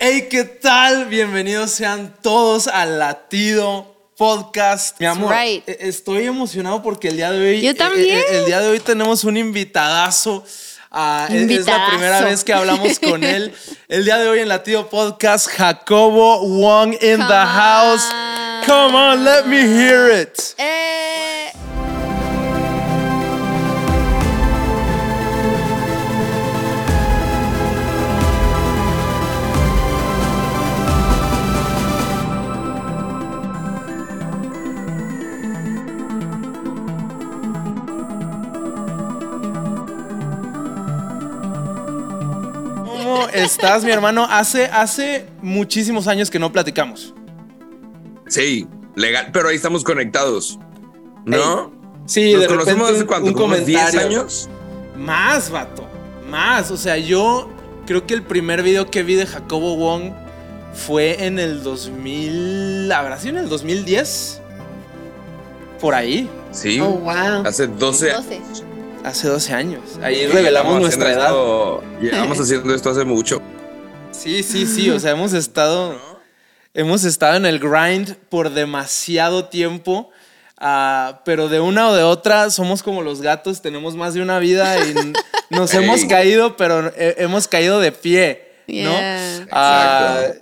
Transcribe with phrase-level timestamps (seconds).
[0.00, 1.06] Hey, ¿qué tal?
[1.06, 4.98] Bienvenidos sean todos al Latido Podcast.
[5.00, 5.68] Mi amor, right.
[5.68, 7.60] e- estoy emocionado porque el día de hoy.
[7.62, 8.18] Yo eh, también.
[8.18, 10.44] eh, el día de hoy tenemos un invitadazo.
[10.90, 13.52] Ah, es- la primera vez que hablamos con él.
[13.88, 18.04] El día de hoy en Latido Podcast, Jacobo Wong in the Come house.
[18.12, 18.64] on.
[18.66, 20.38] Come on, let me hear it.
[20.58, 21.27] Eh,
[43.44, 44.26] estás, mi hermano?
[44.28, 47.14] Hace, hace muchísimos años que no platicamos.
[48.28, 50.58] Sí, legal, pero ahí estamos conectados.
[51.24, 51.72] ¿No?
[52.06, 54.20] Sí, Nos de conocemos repente hace un- cuánto, un como unos 10 comentario.
[54.20, 54.48] años.
[54.96, 55.86] Más, vato.
[56.30, 56.70] Más.
[56.70, 57.48] O sea, yo
[57.86, 60.12] creo que el primer video que vi de Jacobo Wong
[60.74, 62.90] fue en el 2000.
[62.92, 64.40] ¿Habrá sido en el 2010?
[65.80, 66.28] Por ahí.
[66.50, 66.80] Sí.
[66.80, 67.44] oh, wow.
[67.46, 68.26] Hace 12 años.
[68.28, 68.64] 12.
[69.04, 69.82] Hace 12 años.
[70.02, 71.32] Ahí revelamos nuestra edad.
[72.00, 73.40] Llevamos haciendo esto hace mucho.
[74.10, 74.90] Sí, sí, sí.
[74.90, 75.96] O sea, hemos estado.
[76.74, 80.10] Hemos estado en el grind por demasiado tiempo.
[80.58, 84.38] ah, pero de una o de otra somos como los gatos, tenemos más de una
[84.38, 84.94] vida y
[85.50, 88.90] nos hemos caído, pero hemos caído de pie, ¿no?
[88.90, 90.34] Yeah.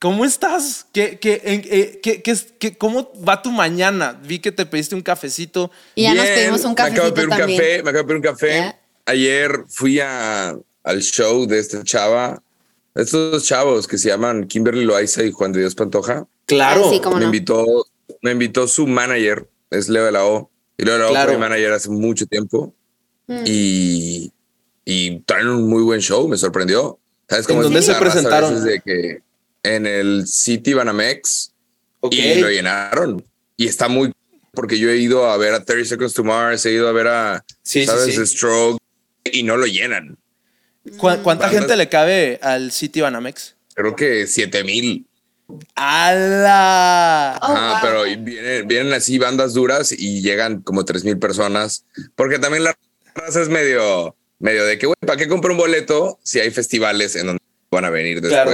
[0.00, 0.86] ¿Cómo estás?
[0.92, 4.20] ¿Qué, qué, en- eh, qué- qué ¿Cómo va tu mañana?
[4.24, 5.70] Vi que te pediste un cafecito.
[5.96, 7.98] Y ya nos Bien, pedimos un Me acabo de cafecito pedir un café, me acabo
[7.98, 8.48] de pedir un café.
[8.52, 8.80] Yeah.
[9.06, 12.40] Ayer fui a, al show de esta chava,
[12.94, 16.26] estos dos chavos que se llaman Kimberly Loaiza y Juan de Dios Pantoja.
[16.46, 16.84] Claro.
[16.86, 17.26] Ah, sí, cómo me no.
[17.26, 17.86] invitó,
[18.22, 20.50] me invitó su manager, es Leo de la O.
[20.76, 21.28] Y Leo de la O Claro.
[21.30, 22.72] fue mi manager hace mucho tiempo.
[23.26, 23.42] Mm.
[23.46, 24.32] Y,
[24.84, 26.98] y traen un muy buen show, me sorprendió.
[27.28, 28.50] ¿Sabes ¿En cómo es dónde se presentaron?
[28.50, 29.22] veces De que
[29.74, 31.52] en el City Banamex
[32.10, 33.24] y lo llenaron.
[33.56, 34.12] Y está muy
[34.52, 37.06] porque yo he ido a ver a 30 Seconds to Mars, he ido a ver
[37.06, 38.14] a Sí, sí, ¿sabes?
[38.14, 38.26] sí.
[38.26, 38.80] Stroke
[39.30, 40.16] y no lo llenan.
[40.96, 43.54] ¿Cu- ¿Cuánta Bandas- gente le cabe al City Banamex?
[43.74, 45.06] Creo que 7 mil.
[45.76, 47.38] ¡Hala!
[47.42, 47.78] Oh, Ajá, wow.
[47.82, 51.84] pero vienen, vienen así bandas duras y llegan como 3 mil personas.
[52.16, 52.76] Porque también la
[53.14, 57.16] raza es medio, medio de que, güey, ¿para qué compro un boleto si hay festivales
[57.16, 58.50] en donde van a venir Claro.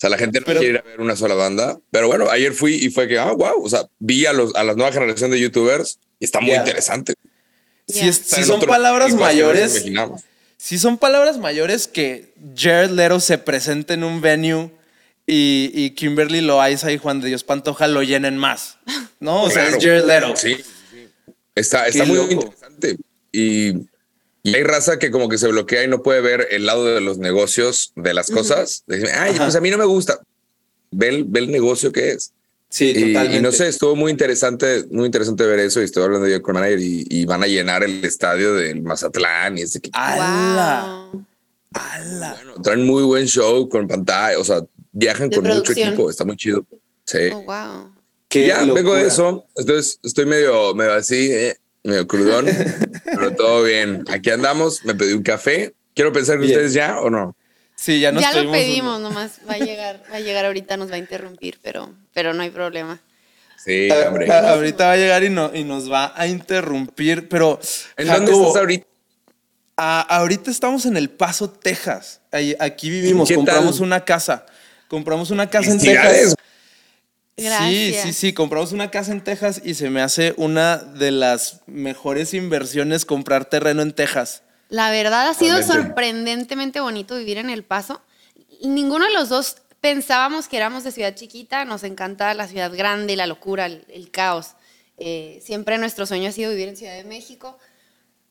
[0.00, 1.78] O sea, la gente no Pero- quiere ir a ver una sola banda.
[1.90, 3.62] Pero bueno, ayer fui y fue que, ah, wow.
[3.62, 6.60] O sea, vi a, los, a la nueva generación de youtubers y está muy Yeah.
[6.60, 7.12] interesante.
[7.86, 8.16] Si, es-
[8.46, 9.84] son palabras mayores,
[10.56, 14.70] si son palabras mayores que Jared Leto se presente en un venue
[15.26, 18.78] y, y Kimberly Loaiza y Juan de Dios Pantoja lo llenen más,
[19.20, 19.42] ¿no?
[19.42, 20.34] O sea, es Jared Leto.
[20.36, 20.56] Sí,
[20.90, 21.08] sí.
[21.54, 22.30] Está, está muy loco.
[22.32, 22.96] interesante.
[23.32, 23.72] Y,
[24.42, 27.00] y hay raza que como que se bloquea y no puede ver el lado de
[27.00, 28.84] los negocios de las cosas.
[28.86, 29.44] Dicen, Ay, Ajá.
[29.44, 30.18] pues a mí no me gusta.
[30.90, 32.32] Ve el, ve el negocio que es.
[32.68, 33.36] Sí, Y, totalmente.
[33.36, 35.80] y no sé, estuvo muy interesante, muy interesante ver eso.
[35.80, 39.58] Y estoy hablando yo con manager y, y van a llenar el estadio del Mazatlán
[39.58, 41.08] y ese que ¡Hala!
[41.12, 41.24] Wow.
[41.74, 42.34] ¡Hala!
[42.34, 44.38] bueno, traen muy buen show con pantalla.
[44.38, 44.62] O sea,
[44.92, 45.88] viajan De con mucho producción.
[45.88, 46.10] equipo.
[46.10, 46.64] Está muy chido.
[47.04, 47.18] Sí.
[47.32, 47.92] Oh, wow.
[48.28, 49.00] Qué ya vengo locura.
[49.02, 49.44] de eso.
[49.56, 52.46] Entonces estoy medio, medio así, eh, medio crudón,
[53.04, 54.04] pero todo bien.
[54.10, 54.84] Aquí andamos.
[54.84, 55.74] Me pedí un café.
[55.94, 56.52] Quiero pensar que Bien.
[56.56, 57.36] ustedes ya o no.
[57.74, 60.76] Sí, ya nos Ya lo un- pedimos, nomás va a llegar, va a llegar ahorita,
[60.76, 63.00] nos va a interrumpir, pero, pero no hay problema.
[63.64, 64.30] Sí, hombre.
[64.30, 67.58] ah, ahorita va a llegar y, no- y nos va a interrumpir, pero
[67.96, 68.86] ¿En dónde estás ahorita?
[69.76, 72.20] a- ahorita estamos en El Paso, Texas.
[72.32, 73.84] Ahí- aquí vivimos, ¿Qué compramos tal?
[73.86, 74.44] una casa.
[74.88, 75.78] Compramos una casa en.
[75.80, 76.34] Texas.
[77.40, 78.02] Sí, Gracias.
[78.02, 82.34] sí, sí, compramos una casa en Texas y se me hace una de las mejores
[82.34, 84.42] inversiones comprar terreno en Texas.
[84.68, 88.02] La verdad ha sido sorprendentemente bonito vivir en El Paso.
[88.62, 93.16] Ninguno de los dos pensábamos que éramos de ciudad chiquita, nos encanta la ciudad grande,
[93.16, 94.48] la locura, el, el caos.
[94.98, 97.58] Eh, siempre nuestro sueño ha sido vivir en Ciudad de México.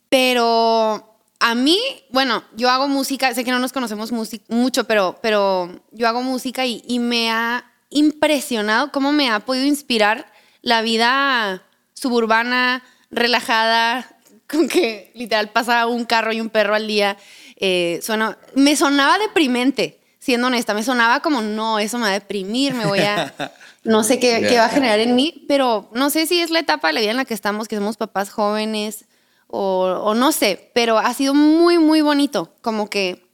[0.07, 1.79] Pero a mí,
[2.09, 4.11] bueno, yo hago música, sé que no nos conocemos
[4.47, 9.65] mucho, pero, pero yo hago música y, y me ha impresionado cómo me ha podido
[9.65, 10.31] inspirar
[10.61, 11.63] la vida
[11.93, 14.07] suburbana, relajada,
[14.47, 17.17] con que literal pasa un carro y un perro al día.
[17.55, 22.13] Eh, suena, me sonaba deprimente, siendo honesta, me sonaba como, no, eso me va a
[22.13, 23.33] deprimir, me voy a,
[23.83, 26.59] no sé qué, qué va a generar en mí, pero no sé si es la
[26.59, 29.05] etapa de la vida en la que estamos, que somos papás jóvenes,
[29.47, 33.25] o, o no sé, pero ha sido muy, muy bonito, como que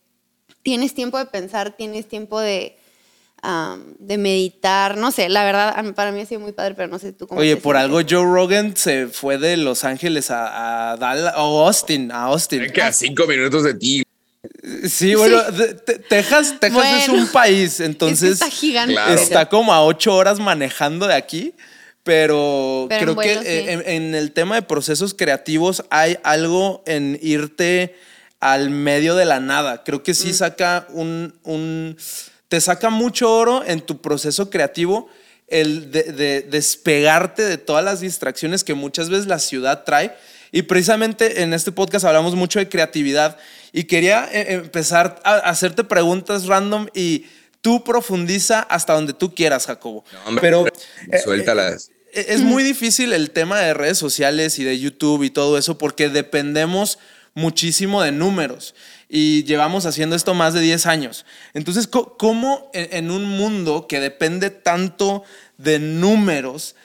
[0.63, 2.78] tienes tiempo de pensar, tienes tiempo de,
[4.00, 7.13] de meditar, no sé, la verdad para mí ha sido muy padre, pero no sé
[7.13, 7.42] tú cómo.
[7.42, 12.12] Oye, por algo Joe Rogan se fue de Los Ángeles a, a Dallas, o Austin,
[12.12, 12.71] a Austin.
[12.71, 14.03] Que a cinco minutos de ti.
[14.89, 15.42] Sí, bueno,
[16.09, 18.95] Texas, Texas es un país, entonces está gigante.
[19.13, 21.53] Está como a ocho horas manejando de aquí.
[22.03, 27.95] Pero, creo que eh, en, el tema de procesos creativos hay algo en irte
[28.39, 29.83] al medio de la nada.
[29.83, 30.33] Creo que sí mm.
[30.33, 31.97] saca un, un
[32.56, 35.10] te saca mucho oro en tu proceso creativo
[35.50, 40.16] el de, despegarte de todas las distracciones que muchas veces la ciudad trae.
[40.54, 43.38] Y precisamente en este podcast hablamos mucho de creatividad
[43.74, 47.25] y quería eh, empezar a hacerte preguntas random y
[47.60, 50.06] tú profundiza hasta donde tú quieras, Jacobo.
[50.40, 51.90] Pero eh, suéltalas.
[52.13, 55.78] Eh, es muy difícil el tema de redes sociales y de YouTube y todo eso
[55.78, 57.00] porque dependemos
[57.34, 58.75] muchísimo de números
[59.07, 61.25] y llevamos haciendo esto más de 10 años.
[61.54, 65.24] Entonces, ¿cómo en un mundo que depende tanto
[65.57, 66.75] de números,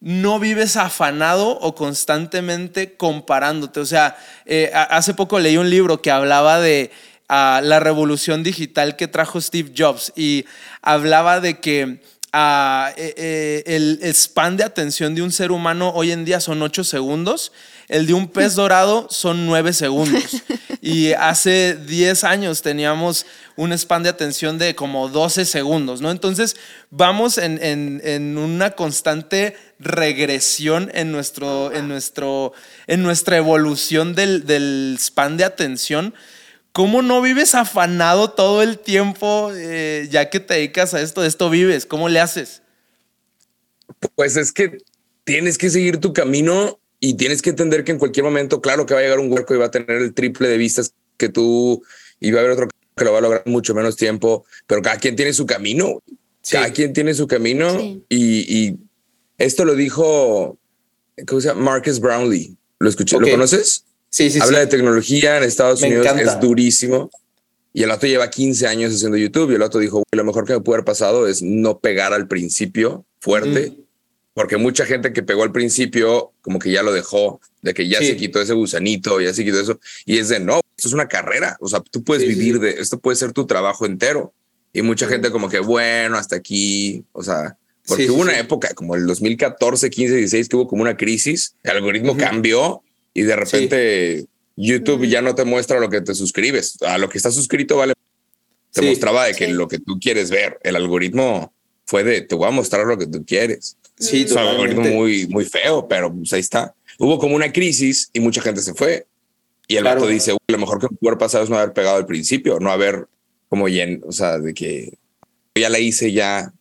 [0.00, 3.80] no vives afanado o constantemente comparándote?
[3.80, 6.90] O sea, eh, hace poco leí un libro que hablaba de
[7.28, 10.44] ah, la revolución digital que trajo Steve Jobs y
[10.82, 16.12] hablaba de que ah, eh, eh, el span de atención de un ser humano hoy
[16.12, 17.52] en día son 8 segundos
[17.90, 20.42] el de un pez dorado son nueve segundos.
[20.80, 23.26] Y hace 10 años teníamos
[23.56, 26.10] un span de atención de como 12 segundos, ¿no?
[26.10, 26.56] Entonces
[26.88, 32.54] vamos en, una constante regresión en, nuestro, en, nuestro,
[32.86, 36.14] en nuestra evolución del, del span de atención.
[36.72, 41.20] ¿Cómo no vives afanado todo el tiempo eh, ya que te dedicas a esto?
[41.20, 41.84] De esto vives.
[41.84, 42.62] ¿Cómo le haces?
[44.14, 44.78] Pues es que
[45.24, 48.92] tienes que seguir tu camino y tienes que entender que en cualquier momento, claro que
[48.92, 51.82] va a llegar un hueco y va a tener el triple de vistas que tú
[52.20, 54.98] y va a haber otro que lo va a lograr mucho menos tiempo, pero cada
[54.98, 56.02] quien tiene su camino.
[56.50, 58.76] Cada quien tiene su camino y,
[59.38, 60.58] esto lo dijo,
[61.26, 61.62] ¿cómo se llama?
[61.62, 62.56] Marcus Brownlee.
[62.78, 63.18] ¿Lo escuché?
[63.18, 63.86] ¿Lo conoces?
[64.10, 64.38] Sí, sí.
[64.38, 67.10] Habla de tecnología en Estados Unidos, es durísimo.
[67.72, 70.52] Y el otro lleva 15 años haciendo YouTube y el otro dijo, lo mejor que
[70.52, 73.78] me puede haber pasado es no pegar al principio fuerte
[74.34, 77.98] porque mucha gente que pegó al principio como que ya lo dejó, de que ya
[77.98, 81.08] se quitó ese gusanito, ya se quitó eso, y es de no, esto es una
[81.08, 84.32] carrera, o sea, tú puedes vivir de esto, puede ser tu trabajo entero.
[84.72, 87.56] Y mucha gente como que, bueno, hasta aquí, o sea,
[87.86, 91.72] porque hubo una época como el 2014, 15, 16 que hubo como una crisis, el
[91.72, 92.82] algoritmo cambió
[93.12, 97.18] y de repente YouTube ya no te muestra lo que te suscribes, a lo que
[97.18, 97.94] estás suscrito vale.
[98.72, 101.52] Te mostraba de que lo que tú quieres ver, el algoritmo
[101.84, 103.76] fue de te voy a mostrar lo que tú quieres.
[104.00, 106.74] Sí, es algoritmo muy, muy feo, pero pues ahí está.
[106.98, 109.06] Hubo como una crisis y mucha gente se fue.
[109.68, 110.06] Y el claro.
[110.06, 113.06] dice, lo mejor que me pudo pasado es no haber pegado al principio, no haber
[113.48, 114.98] como ya, o sea, de que
[115.54, 116.52] ya la hice ya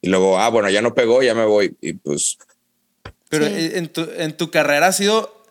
[0.00, 1.76] y luego, ah, bueno, ya no pegó, ya me voy.
[1.80, 2.38] Y pues.
[3.28, 5.44] Pero en, tu, en tu carrera ha sido,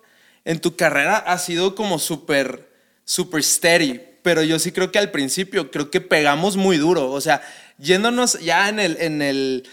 [0.46, 2.70] en tu carrera ha sido como súper,
[3.04, 4.02] súper steady.
[4.24, 7.12] Pero yo sí creo que al principio, creo que pegamos muy duro.
[7.12, 7.42] O sea,
[7.78, 9.68] yéndonos ya en el, en el,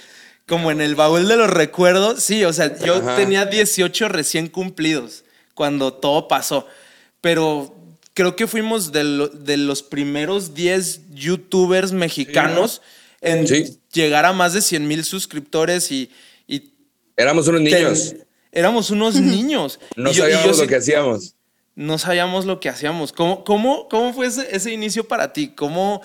[0.47, 5.25] como en el baúl de los recuerdos, sí, o sea, yo tenía 18 recién cumplidos
[5.55, 6.67] cuando todo pasó,
[7.21, 7.75] pero
[8.13, 12.83] creo que fuimos de, de los primeros 10 youtubers mexicanos
[13.21, 13.47] en
[13.93, 16.11] llegar a más de 100 mil suscriptores y,
[17.17, 18.17] Éramos unos niños.
[18.51, 19.79] éramos unos niños.
[19.95, 21.37] No sabíamos lo que hacíamos.
[21.77, 23.13] No sabíamos lo que hacíamos.
[23.13, 25.53] ¿Cómo, cómo, cómo fue ese, ese inicio para ti?
[25.55, 26.03] ¿Cómo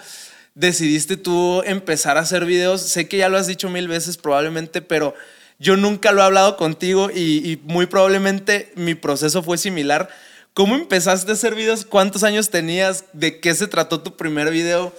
[0.59, 2.81] decidiste tú empezar a hacer videos?
[2.81, 5.15] Sé que ya lo has dicho mil veces probablemente, pero
[5.57, 10.09] yo nunca lo he hablado contigo y, muy probablemente mi proceso fue similar.
[10.53, 11.85] ¿Cómo empezaste a hacer videos?
[11.85, 13.05] ¿Cuántos años tenías?
[13.13, 14.93] ¿De qué se trató tu primer video?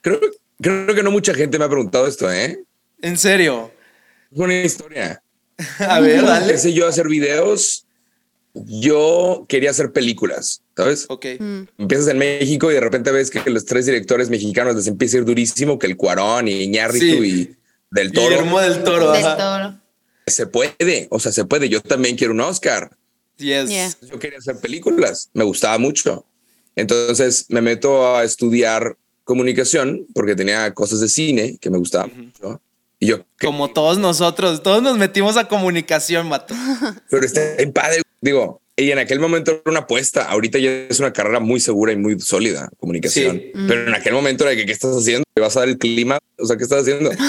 [0.00, 0.18] Creo,
[0.60, 2.64] creo que no mucha gente me ha preguntado esto, ¿eh?
[3.02, 3.70] ¿En serio?
[4.30, 5.22] Es una historia.
[5.78, 6.46] a ver, dale.
[6.46, 7.86] Empecé yo a hacer videos
[8.54, 11.06] yo quería hacer películas, ¿sabes?
[11.08, 11.26] Ok.
[11.38, 11.62] Mm.
[11.78, 15.20] Empiezas en México y de repente ves que los tres directores mexicanos les empieza a
[15.20, 17.50] ir durísimo, que el Cuarón y Iñárritu Sí.
[17.50, 17.56] y
[17.90, 18.28] Del Toro.
[18.28, 19.12] Guillermo del Toro.
[19.12, 19.78] Del toro.
[20.26, 21.68] Se puede, o sea, se puede.
[21.68, 22.96] Yo también quiero un Oscar.
[23.38, 23.68] Yes.
[23.70, 23.90] Yeah.
[24.10, 26.26] Yo quería hacer películas, me gustaba mucho.
[26.76, 32.60] Entonces me meto a estudiar comunicación porque tenía cosas de cine que me gustaban mucho.
[32.98, 33.24] Y yo.
[33.40, 36.54] Como todos nosotros, todos nos metimos a comunicación, vato.
[37.10, 38.01] pero está bien padre.
[38.22, 40.24] Digo, y en aquel momento era una apuesta.
[40.24, 43.36] Ahorita ya es una carrera muy segura y muy sólida, comunicación.
[43.36, 43.52] Sí.
[43.68, 45.24] Pero en aquel momento era que, ¿qué estás haciendo?
[45.34, 46.18] ¿Te vas a dar el clima?
[46.38, 47.10] O sea, ¿qué estás haciendo?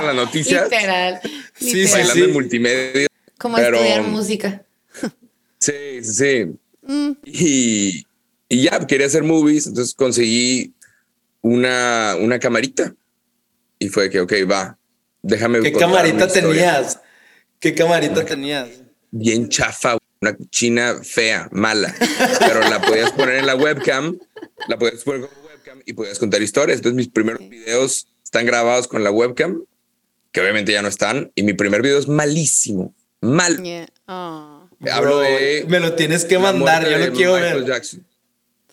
[0.00, 1.20] En las noticias, Literal.
[1.58, 1.92] Sí, literal.
[1.92, 2.22] bailando sí.
[2.22, 3.06] en multimedia.
[3.36, 4.64] Como pero- estudiar música.
[5.58, 6.46] Sí, sí, sí.
[6.86, 7.10] Mm.
[7.26, 8.06] Y,
[8.48, 10.72] y ya quería hacer movies, entonces conseguí
[11.42, 12.94] una, una camarita.
[13.78, 14.78] Y fue que, ok, va,
[15.20, 15.60] déjame.
[15.60, 16.98] ¿Qué camarita tenías?
[17.58, 18.68] ¿Qué camarita tenías?
[19.10, 21.94] Bien chafa, una china fea, mala.
[22.38, 24.18] Pero la podías poner en la webcam,
[24.68, 26.78] la podías poner con webcam y podías contar historias.
[26.78, 29.64] Entonces mis primeros videos están grabados con la webcam,
[30.32, 31.32] que obviamente ya no están.
[31.34, 33.62] Y mi primer video es malísimo, mal.
[33.62, 33.88] Yeah.
[34.06, 34.68] Oh.
[34.90, 37.66] Hablo Bro, de Me lo tienes que mandar, yo lo quiero Michael ver.
[37.68, 38.06] Jackson.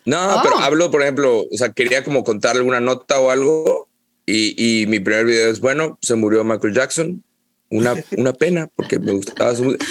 [0.06, 0.40] No, Oh.
[0.44, 3.90] pero hablo, por ejemplo, o sea, quería como contar alguna nota o algo
[4.26, 7.24] y, y mi primer video es, bueno, se murió Michael Jackson.
[7.70, 9.86] Una, una pena porque me gustaba su música.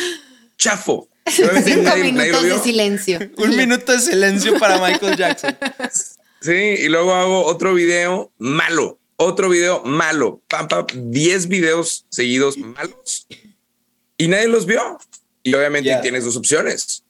[0.57, 1.09] Chafo.
[1.27, 3.19] Cinco nadie- nadie lo minutos de silencio.
[3.39, 5.57] Un minuto de silencio para Michael Jackson.
[6.39, 12.57] Sí, y luego hago otro video malo, otro video malo, pam, pam, 10 videos seguidos
[12.59, 13.27] malos
[14.17, 14.99] y nadie los vio.
[15.43, 16.03] Y obviamente Ya.
[16.03, 17.03] tienes dos opciones.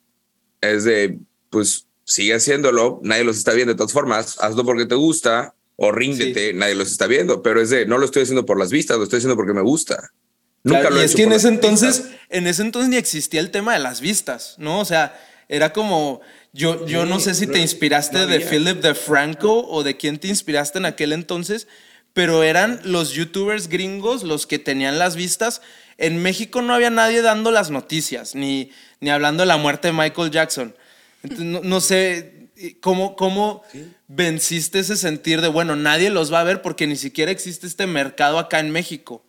[0.62, 1.18] Es de,
[1.50, 5.90] pues sigue haciéndolo, nadie los está viendo de todas formas, hazlo porque te gusta o
[5.92, 8.96] ríndete, nadie los está viendo, pero es de, no lo estoy haciendo por las vistas,
[8.96, 10.12] lo estoy haciendo porque me gusta.
[10.66, 12.20] Nunca Claro, lo y he es hecho que en ese entonces, vistas.
[12.30, 14.80] en ese entonces ni existía el tema de las vistas, ¿no?
[14.80, 15.18] O sea,
[15.48, 16.20] era como,
[16.52, 18.40] yo, yo no sé si te inspiraste no de.
[18.40, 21.68] Philip de Franco o de quién te inspiraste en aquel entonces,
[22.12, 25.62] pero eran los youtubers gringos los que tenían las vistas.
[25.98, 28.70] En México no había nadie dando las noticias, ni,
[29.00, 30.74] ni hablando de la muerte de Michael Jackson.
[31.22, 33.62] Entonces, no, no sé cómo, cómo
[34.08, 37.86] venciste ese sentir de, bueno, nadie los va a ver porque ni siquiera existe este
[37.86, 39.24] mercado acá en México.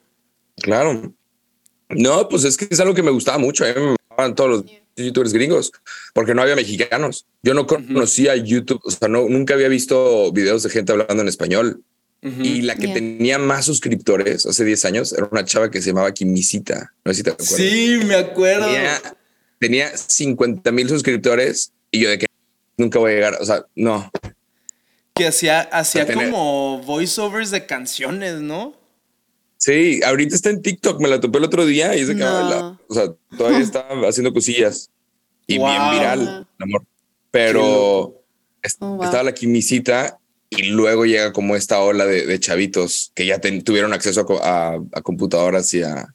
[0.61, 1.13] Claro.
[1.89, 3.63] No, pues es que es algo que me gustaba mucho.
[3.65, 4.65] A mí me mamaban todos los
[4.95, 5.71] youtubers gringos
[6.13, 7.25] porque no había mexicanos.
[7.43, 11.27] Yo no conocía YouTube, o sea, no, nunca había visto videos de gente hablando en
[11.27, 11.81] español.
[12.21, 12.93] Y la que Yeah.
[12.95, 16.91] tenía más suscriptores hace 10 años era una chava que se llamaba Kimisita.
[17.05, 17.55] No sé si te acuerdas.
[17.55, 18.65] Sí, me acuerdo.
[18.65, 19.01] Tenía,
[19.59, 22.25] tenía 50 mil suscriptores y yo de que
[22.75, 23.37] nunca voy a llegar.
[23.39, 24.11] O sea, no.
[25.13, 28.75] Que hacía, hacía como voiceovers de canciones, ¿no?
[29.57, 31.01] Sí, ahorita está en TikTok.
[31.01, 32.49] Me la topé el otro día y de que, No.
[32.49, 33.05] la- o sea,
[33.37, 34.89] todavía está haciendo cosillas
[35.47, 35.67] y Wow.
[35.69, 36.83] bien viral, amor.
[37.31, 38.23] Pero Oh,
[38.79, 39.03] wow.
[39.03, 43.63] estaba la quimisita y luego llega como esta ola de, de chavitos que ya ten-
[43.63, 46.13] tuvieron acceso a, a- a computadoras y a,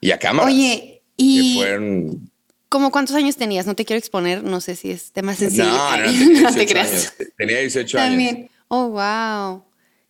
[0.00, 0.52] y a cámaras.
[0.54, 2.30] Oye, ¿y fueron.
[2.68, 3.66] como cuántos años tenías?
[3.66, 5.68] No te quiero exponer, no sé si es tema sensible.
[5.70, 6.12] No, no, no
[6.54, 6.90] te 18 creas.
[6.90, 7.14] años.
[7.36, 8.08] Tenía 18 años.
[8.10, 8.50] También.
[8.68, 9.64] Oh, wow.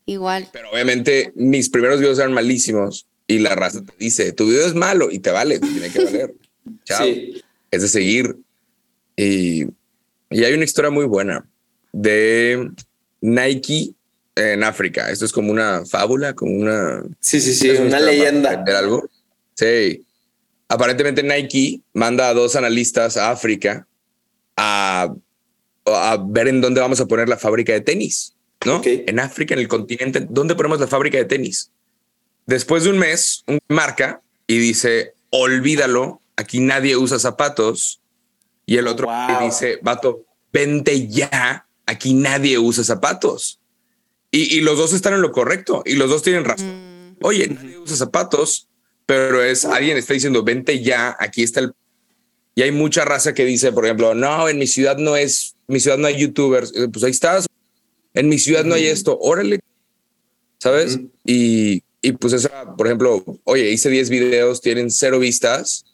[0.09, 0.49] Igual.
[0.53, 4.75] Pero obviamente mis primeros videos eran malísimos y la raza te dice, tu video es
[4.75, 6.35] malo y te vale, te tiene que valer.
[6.85, 7.05] Chao.
[7.05, 7.43] Sí.
[7.71, 8.35] Es de seguir.
[9.17, 9.65] Y,
[10.31, 11.47] y hay una historia muy buena
[11.93, 12.71] de
[13.21, 13.93] Nike
[14.35, 15.11] en África.
[15.11, 17.03] Esto es como una fábula, como una...
[17.21, 18.65] Sí, sí, sí, es una leyenda.
[18.79, 19.07] algo.
[19.57, 20.07] Sí.
[20.69, 23.87] Aparentemente Nike manda a dos analistas a África
[24.57, 25.15] a,
[25.85, 28.77] a ver en dónde vamos a poner la fábrica de tenis, ¿no?
[28.79, 28.87] Ok.
[28.87, 31.71] En África, en el continente, ¿dónde ponemos la fábrica de tenis?
[32.47, 38.01] Después de un mes, un marca y dice, olvídalo, aquí nadie usa zapatos.
[38.67, 39.45] Y el otro Wow.
[39.47, 43.61] dice, vato, vente ya, aquí nadie usa zapatos.
[44.31, 47.17] Y, y los dos están en lo correcto y los dos tienen razón.
[47.23, 48.69] Oye, nadie usa zapatos,
[49.07, 51.73] pero es alguien está diciendo, vente ya, aquí está el...
[52.55, 55.81] Y hay mucha raza que dice, por ejemplo, no, en mi ciudad no es, mi
[55.81, 56.73] ciudad no hay youtubers.
[56.75, 57.47] Eh, Pues ahí estás.
[58.19, 59.61] En mi ciudad no hay esto, órale.
[60.61, 60.99] ¿Sabes?
[61.25, 65.85] y, y pues eso, era, por ejemplo, oye, hice 10 videos, tienen cero vistas,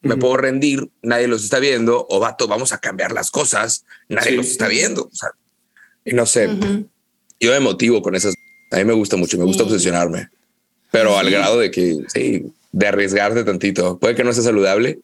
[0.00, 4.30] me puedo rendir, nadie los está viendo, o vato, vamos a cambiar las cosas, nadie
[4.30, 4.36] Sí.
[4.36, 5.02] los está viendo.
[5.02, 5.30] O sea,
[6.04, 6.86] y no sé, Ujú.
[7.40, 8.34] yo me motivo con esas.
[8.70, 9.70] A mí me gusta mucho, me gusta Sí.
[9.70, 10.28] obsesionarme,
[10.92, 13.98] pero al grado de que, sí, de arriesgarte tantito.
[13.98, 15.00] Puede que no sea saludable.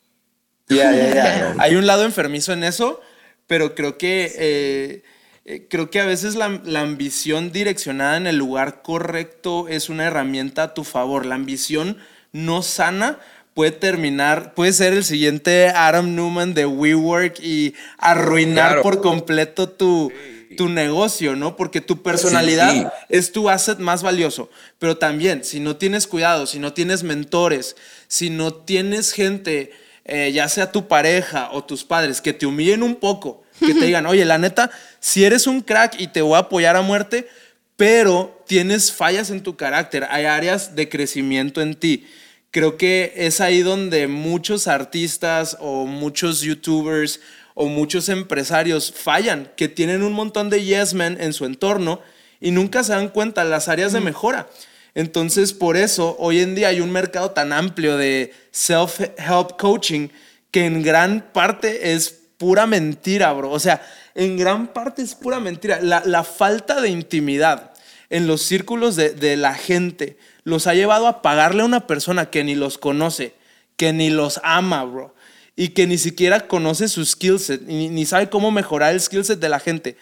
[0.68, 1.56] Ya, ya, ya.
[1.58, 3.00] Hay un lado enfermizo en eso,
[3.48, 5.02] pero creo que eh,
[5.44, 10.04] eh, creo que a veces la, la ambición direccionada en el lugar correcto es una
[10.04, 11.26] herramienta a tu favor.
[11.26, 11.98] La ambición
[12.32, 13.18] no sana
[13.54, 20.10] puede terminar, puede ser el siguiente Adam Newman de WeWork y arruinar por completo tu,
[20.56, 21.56] tu negocio, ¿no?
[21.56, 24.48] Porque tu personalidad es tu asset más valioso.
[24.78, 27.76] Pero también, si no tienes cuidado, si no tienes mentores,
[28.08, 29.72] si no tienes gente,
[30.04, 33.86] eh, ya sea tu pareja o tus padres, que te humillen un poco, que te
[33.86, 37.28] digan, oye, la neta, si eres un crack y te voy a apoyar a muerte,
[37.76, 42.06] pero tienes fallas en tu carácter, hay áreas de crecimiento en ti.
[42.50, 47.20] Creo que es ahí donde muchos artistas o muchos youtubers
[47.54, 52.00] o muchos empresarios fallan, que tienen un montón de yes men en su entorno
[52.40, 54.48] y nunca se dan cuenta las áreas de mejora.
[54.94, 60.08] Entonces, por eso hoy en día hay un mercado tan amplio de self-help coaching
[60.50, 63.52] que en gran parte es pura mentira, bro.
[63.52, 63.80] O sea,
[64.16, 65.78] en gran parte es pura mentira.
[65.80, 67.70] La, falta de intimidad
[68.10, 72.42] en los círculos de, la gente los ha llevado a pagarle a una persona que
[72.42, 73.34] ni los conoce,
[73.76, 75.14] que ni los ama, bro
[75.54, 79.50] y que ni siquiera conoce su skillset, ni, ni sabe cómo mejorar el skillset de
[79.50, 79.98] la gente,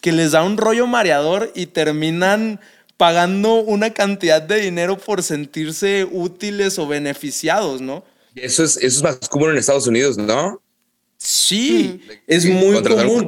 [0.00, 2.58] que les da un rollo mareador y terminan
[2.96, 8.02] pagando una cantidad de dinero por sentirse útiles o beneficiados, ¿no?
[8.34, 10.63] Eso es, eso es más común en Estados Unidos, ¿no?
[11.24, 13.26] Sí, es muy común.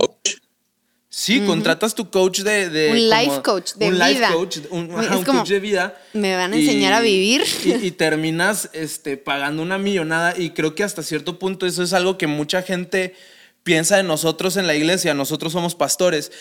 [1.09, 2.91] Sí, contratas tu coach de...
[2.91, 4.09] un life coach de un vida.
[4.09, 4.89] Life coach, un,
[5.25, 5.99] coach de vida.
[6.13, 7.43] Me van a enseñar a vivir.
[7.65, 12.19] Y, terminas este, pagando una millonada y creo que hasta cierto punto eso es algo
[12.19, 13.15] que mucha gente
[13.63, 15.15] piensa de nosotros en la iglesia.
[15.15, 16.33] Nosotros somos pastores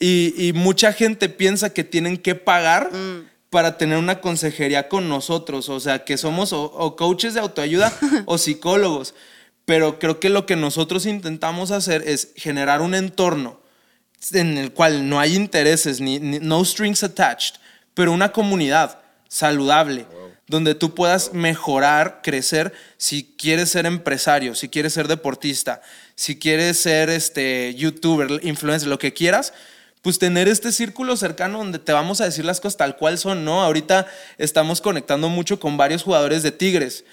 [0.00, 3.28] y, mucha gente piensa que tienen que pagar mm.
[3.50, 5.68] para tener una consejería con nosotros.
[5.68, 9.14] O sea, que somos o coaches de autoayuda o psicólogos.
[9.64, 13.64] Pero creo que lo que nosotros intentamos hacer es generar un entorno
[14.32, 17.56] en el cual no hay intereses, ni, no strings attached,
[17.94, 20.06] pero una comunidad saludable,
[20.46, 25.82] donde tú puedas mejorar, crecer, si quieres ser empresario, si quieres ser deportista,
[26.14, 29.52] si quieres ser este, youtuber, influencer, lo que quieras,
[30.02, 33.44] pues tener este círculo cercano donde te vamos a decir las cosas tal cual son,
[33.44, 33.62] ¿no?
[33.62, 34.06] Ahorita
[34.36, 37.04] estamos conectando mucho con varios jugadores de Tigres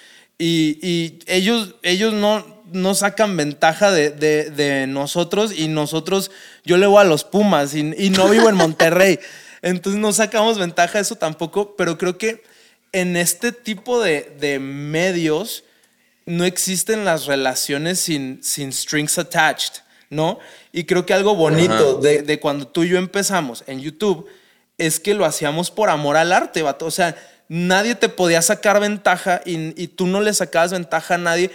[0.41, 6.31] y, y ellos, ellos no, no sacan ventaja de, nosotros y nosotros,
[6.65, 9.19] yo le voy a los Pumas y, no vivo en Monterrey.
[9.61, 12.43] Entonces no sacamos ventaja de eso tampoco, pero creo que
[12.91, 15.63] en este tipo de, medios
[16.25, 20.39] no existen las relaciones sin, sin strings attached, ¿no?
[20.71, 24.27] Y creo que algo bonito de, cuando tú y yo empezamos en YouTube
[24.79, 26.87] es que lo hacíamos por amor al arte, vato.
[26.87, 27.15] O sea,
[27.53, 31.51] nadie te podía sacar ventaja y, y tú no le sacabas ventaja a nadie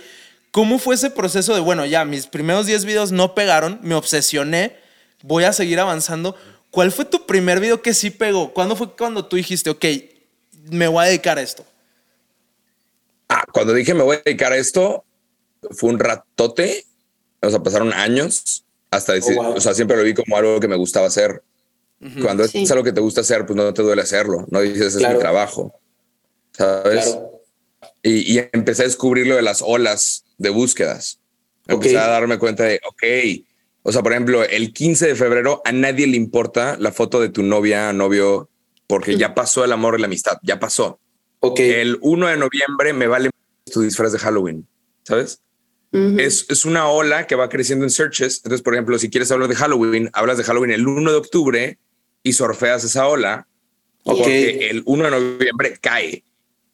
[0.56, 4.74] ¿Cómo fue ese proceso de, bueno, ya mis primeros 10 videos no pegaron, me obsesioné,
[5.22, 6.34] voy a seguir avanzando?
[6.70, 8.54] ¿Cuál fue tu primer video que sí pegó?
[8.54, 9.84] ¿Cuándo fue cuando tú dijiste, ok,
[10.70, 11.62] me voy a dedicar a esto?
[13.28, 15.04] Ah, cuando dije me voy a dedicar a esto,
[15.72, 16.86] fue un ratote.
[17.42, 20.68] O sea, pasaron años hasta decir, oh, o sea, siempre lo vi como algo que
[20.68, 21.42] me gustaba hacer.
[22.22, 24.46] Cuando es algo que te gusta hacer, pues no te duele hacerlo.
[24.50, 25.78] No dices, es mi trabajo.
[26.56, 27.18] ¿Sabes?
[28.02, 31.20] Y, y, empecé a descubrir lo de las olas de búsquedas.
[31.66, 33.02] Empecé a darme cuenta de, ok,
[33.82, 37.28] o sea, por ejemplo, el 15 de febrero a nadie le importa la foto de
[37.28, 38.48] tu novia, novio,
[38.86, 40.98] porque ya pasó el amor y la amistad, ya pasó.
[41.40, 41.60] Ok.
[41.60, 43.30] El 1 de noviembre me vale
[43.72, 44.66] tu disfraz de Halloween,
[45.04, 45.40] ¿sabes?
[45.92, 48.38] es, es, una ola que va creciendo en searches.
[48.38, 51.78] Entonces, por ejemplo, si quieres hablar de Halloween, hablas de Halloween el 1 de octubre
[52.22, 53.46] y surfeas esa ola.
[54.02, 56.24] Porque el 1 de noviembre cae.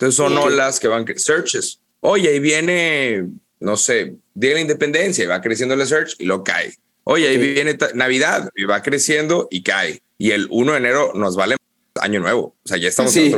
[0.03, 1.79] Entonces son olas que van searches.
[2.01, 3.29] Oye, ahí viene
[3.63, 6.77] no sé, Día de la Independencia y va creciendo el search y lo cae.
[7.05, 10.03] Oye, ahí viene Navidad y va creciendo y cae.
[10.19, 11.57] Y el 1 de enero nos vale
[12.01, 12.57] año nuevo.
[12.65, 13.13] O sea, ya estamos.
[13.13, 13.35] Sí,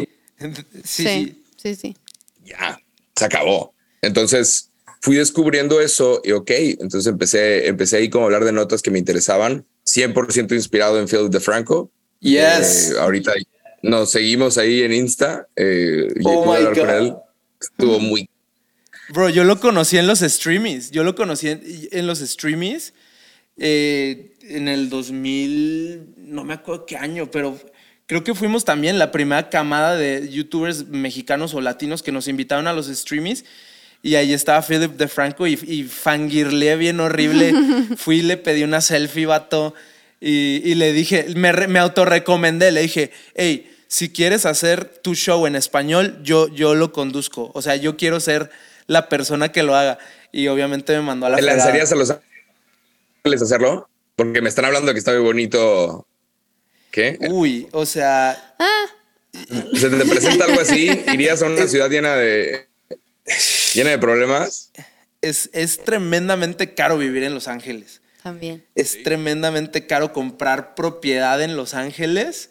[0.83, 1.97] sí, sí, sí,
[2.45, 2.81] Ya,
[3.15, 3.75] se acabó.
[4.03, 8.81] Entonces fui descubriendo eso y ok, entonces empecé, empecé ahí como a hablar de notas
[8.81, 11.91] que me interesaban, 100% inspirado en Philip DeFranco.
[12.21, 12.93] Yes.
[12.93, 13.35] Eh, ahorita
[13.85, 15.47] nos seguimos ahí en Insta.
[15.57, 17.19] Eh, oh my God.
[17.61, 18.29] Estuvo muy
[19.11, 20.91] Bro, yo lo conocí en los streamies.
[20.91, 22.95] Yo lo conocí en, los streamies
[23.59, 27.59] eh, en el 2000, no me acuerdo qué año, pero
[28.07, 32.67] creo que fuimos también la primera camada de youtubers mexicanos o latinos que nos invitaron
[32.67, 33.45] a los streamies.
[34.03, 37.53] Y ahí estaba Philip DeFranco y, y fangirlé bien horrible.
[37.97, 39.75] Fui y le pedí una selfie, vato.
[40.21, 42.73] Y, y le dije, me, me autorrecomendé.
[42.73, 47.53] Le dije, hey, si quieres hacer tu show en español, yo, yo lo conduzco.
[47.55, 48.51] O sea, yo quiero ser
[48.89, 49.99] la persona que lo haga.
[50.33, 53.89] Y obviamente me mandó a la ¿Te lanzarías a los ángeles a hacerlo?
[54.17, 56.09] Porque me están hablando que está muy bonito.
[56.91, 57.19] ¿Qué?
[57.31, 58.57] Uy, o sea.
[58.59, 58.87] Ah.
[59.75, 62.67] Se te presenta algo así, irías a una ciudad llena de.
[63.75, 64.73] llena de problemas.
[65.21, 68.03] Es, es tremendamente caro vivir en Los Ángeles.
[68.25, 68.67] También.
[68.75, 72.51] Es tremendamente caro comprar propiedad en Los Ángeles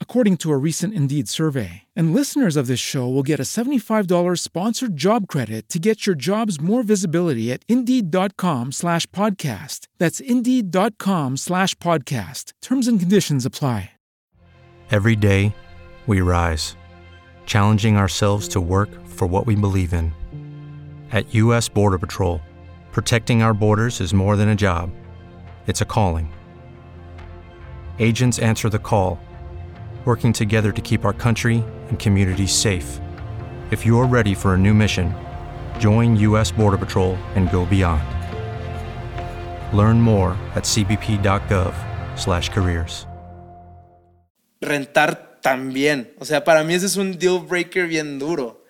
[0.00, 1.84] according to a recent Indeed survey.
[1.94, 4.08] And listeners of this show will get a $75
[4.40, 9.86] sponsored job credit to get your jobs more visibility at Indeed.com slash podcast.
[9.98, 12.52] That's Indeed.com slash podcast.
[12.60, 13.92] Terms and conditions apply.
[14.90, 15.54] Every day,
[16.06, 16.74] we rise,
[17.44, 20.14] challenging ourselves to work for what we believe in.
[21.12, 21.68] At U.S.
[21.68, 22.40] Border Patrol,
[22.90, 24.90] protecting our borders is more than a job,
[25.66, 26.32] it's a calling.
[27.98, 29.20] Agents answer the call,
[30.08, 32.98] working together to keep our country and communities safe.
[33.70, 35.12] If you're ready for a new mission,
[35.78, 36.50] join U.S.
[36.50, 38.02] Border Patrol and go beyond.
[39.76, 43.04] Learn more at cbp.gov/careers.
[44.60, 46.12] rentar también.
[46.18, 48.64] O sea, para mí ese es un deal breaker bien duro.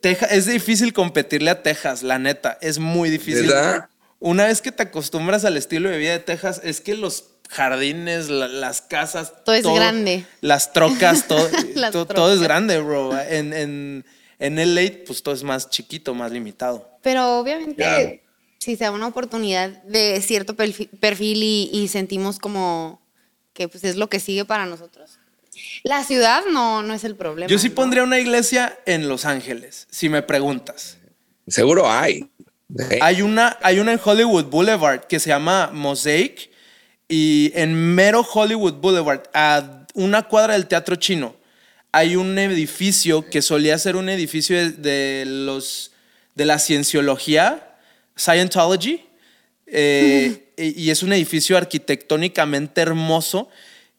[0.00, 2.58] Texas, es difícil competirle a Texas, la neta.
[2.60, 3.48] Es muy difícil.
[3.48, 3.88] ¿Verdad?
[4.20, 8.28] Una vez que te acostumbras al estilo de vida de Texas, es que los jardines,
[8.28, 9.32] la- las casas.
[9.44, 10.26] Todo es grande.
[10.40, 13.18] Las trocas, todo, Las to- todo es grande, bro.
[13.20, 14.04] En, en,
[14.38, 16.88] en LA, pues todo es más chiquito, más limitado.
[17.02, 18.22] Pero obviamente,
[18.58, 23.00] si se da una oportunidad de cierto perfi- perfil y, y sentimos como
[23.52, 25.18] que pues es lo que sigue para nosotros.
[25.84, 27.48] La ciudad no, no es el problema.
[27.48, 27.74] Yo sí ¿no?
[27.76, 30.96] pondría una iglesia en Los Ángeles, si me preguntas.
[31.46, 32.28] Seguro hay.
[33.00, 36.50] Hay una, hay una en Hollywood Boulevard que se llama Mosaic
[37.08, 41.36] y en mero Hollywood Boulevard, a una cuadra del Teatro Chino,
[41.92, 45.92] hay un edificio que solía ser un edificio de, de los,
[46.34, 47.76] de la cienciología,
[48.16, 49.04] Scientology,
[49.66, 53.48] eh, y y es un edificio arquitectónicamente hermoso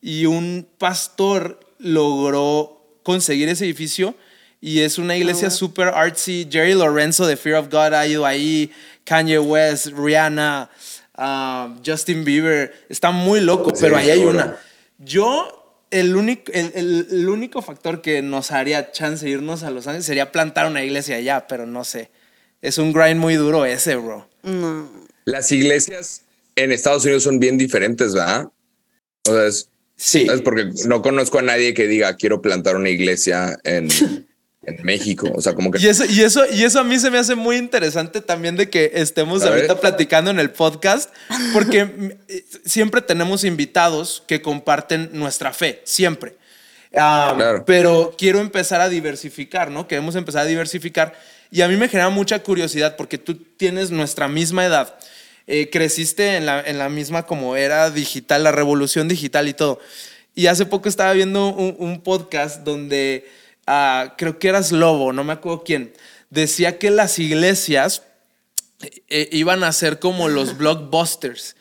[0.02, 4.16] y un pastor logró conseguir ese edificio
[4.62, 6.48] y es una iglesia super artsy.
[6.50, 8.72] Jerry Lorenzo de Fear of God ha ido ahí,
[9.04, 10.70] Kanye West, Rihanna,
[11.18, 12.74] ah, Justin Bieber.
[12.90, 14.58] Está muy loco, Sí, pero ahí hay una.
[14.98, 19.70] Yo, el único, el, el- el único factor que nos haría chance de irnos a
[19.72, 22.10] Los Ángeles sería plantar una iglesia allá, pero no sé.
[22.62, 24.28] Es un grind muy duro ese, bro.
[24.44, 24.90] No.
[25.26, 26.22] Las iglesias
[26.56, 28.48] en Estados Unidos son bien diferentes, ¿verdad?
[29.28, 30.28] O sea, es, Sí.
[30.32, 33.88] es porque no conozco a nadie que diga quiero plantar una iglesia en,
[34.66, 35.32] en México.
[35.36, 37.36] O sea, como que Y eso, y, eso, y eso a mí se me hace
[37.36, 39.82] muy interesante también de que estemos A ahorita ver.
[39.82, 41.14] platicando en el podcast,
[41.54, 46.36] porque eh, siempre tenemos invitados que comparten nuestra fe, siempre.
[46.96, 47.64] Ah, Claro.
[47.66, 49.88] Pero quiero empezar a diversificar, ¿no?
[49.88, 51.14] Queremos empezar a diversificar.
[51.52, 54.96] Y a mí me genera mucha curiosidad porque tú tienes nuestra misma edad.
[55.48, 59.80] Eh, creciste en la, en la misma como era digital, la revolución digital y todo.
[60.34, 63.26] Y hace poco estaba viendo un, un podcast donde
[64.18, 65.94] creo que eras Lobo, no me acuerdo quién,
[66.30, 68.04] decía que las iglesias
[69.08, 71.56] eh, iban a ser como los blockbusters.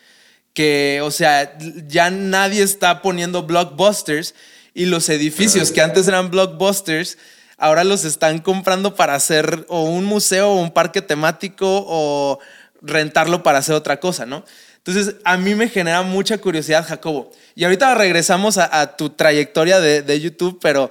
[0.53, 4.35] Que, o sea, ya nadie está poniendo blockbusters
[4.73, 7.17] y los edificios que antes eran blockbusters,
[7.57, 12.39] ahora los están comprando para hacer o un museo o un parque temático o
[12.81, 14.45] rentarlo para hacer otra cosa, ¿no?
[14.77, 17.31] Entonces, a mí me genera mucha curiosidad, Jacobo.
[17.55, 20.89] Y ahorita regresamos a, a tu trayectoria de, de YouTube, pero...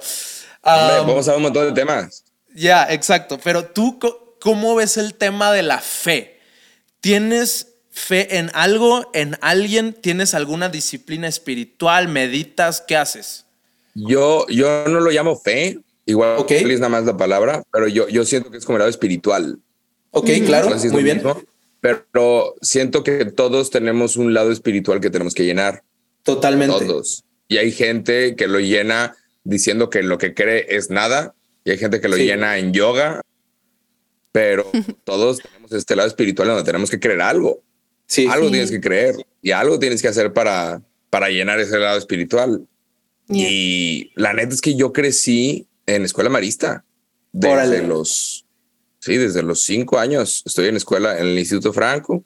[0.65, 2.23] hombre, um, vamos a ver un montón de temas.
[2.53, 3.39] ya, exacto.
[3.43, 3.99] Pero tú,
[4.41, 6.39] ¿cómo ves el tema de la fe?
[7.01, 9.93] ¿Tienes fe en algo, en alguien?
[9.93, 12.07] ¿Tienes alguna disciplina espiritual?
[12.07, 12.81] ¿Meditas?
[12.81, 13.45] ¿Qué haces?
[13.93, 16.51] Yo, yo no lo llamo fe, igual Ok.
[16.51, 19.59] es nada más la palabra, pero yo, yo siento que es como el lado espiritual.
[20.11, 21.17] Ok, No claro, sé si es muy bien.
[21.17, 21.41] mismo,
[21.79, 25.83] pero siento que todos tenemos un lado espiritual que tenemos que llenar.
[26.23, 26.85] Totalmente.
[26.85, 27.23] Todos.
[27.47, 31.33] Y hay gente que lo llena diciendo que lo que cree es nada.
[31.63, 32.25] Y hay gente que lo Sí.
[32.25, 33.21] llena en yoga.
[34.31, 34.69] Pero
[35.05, 37.63] todos tenemos este lado espiritual donde tenemos que creer algo.
[38.07, 38.27] Sí.
[38.29, 38.51] Algo Sí.
[38.53, 42.67] tienes que creer y algo tienes que hacer para, para llenar ese lado espiritual.
[43.27, 43.47] Yeah.
[43.49, 46.83] Y la neta es que yo crecí en escuela marista.
[47.31, 48.45] desde los,
[48.99, 50.43] sí, desde los cinco años.
[50.45, 52.23] Estoy en escuela en el Instituto Franco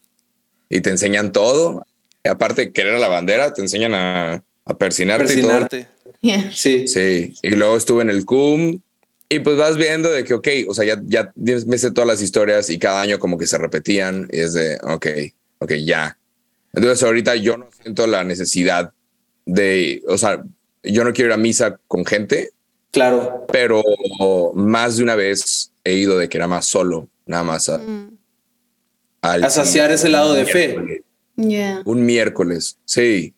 [0.70, 1.84] y te enseñan todo.
[2.26, 5.24] aparte de querer a la bandera, te enseñan a, a persinarte.
[5.26, 5.78] persinarte.
[5.80, 5.94] Y todo.
[6.52, 6.88] Sí.
[6.88, 7.34] Sí.
[7.42, 8.80] Y luego estuve en el CUM
[9.30, 11.32] y pues vas viendo de que, ok, o sea, ya, ya
[11.68, 14.78] me sé todas las historias y cada año como que se repetían y es de,
[14.82, 15.08] ok,
[15.60, 16.18] ok, ya.
[16.74, 18.92] Entonces ahorita yo no siento la necesidad
[19.46, 20.44] de, o sea,
[20.84, 22.52] yo no quiero ir a misa con gente.
[22.92, 23.46] Claro.
[23.52, 23.84] Pero
[24.56, 28.18] más de una vez he ido de que era más solo, nada más a, mm.
[29.22, 31.04] a saciar ese lado de fe.
[31.86, 33.34] Un miércoles, sí.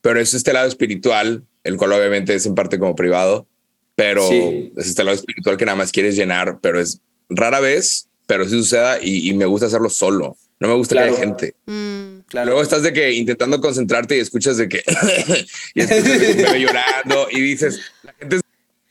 [0.00, 3.46] Pero es este lado espiritual, el cual obviamente es en parte como privado,
[3.94, 8.44] pero es este lado espiritual que nada más quieres llenar, pero es rara vez, pero
[8.44, 10.36] sí suceda y, me gusta hacerlo solo.
[10.58, 11.54] No me gusta que haya gente.
[11.66, 12.20] Mm.
[12.32, 14.82] Luego estás de que intentando concentrarte y escuchas de que
[15.74, 18.40] y escuchas llorando y dices, la gente,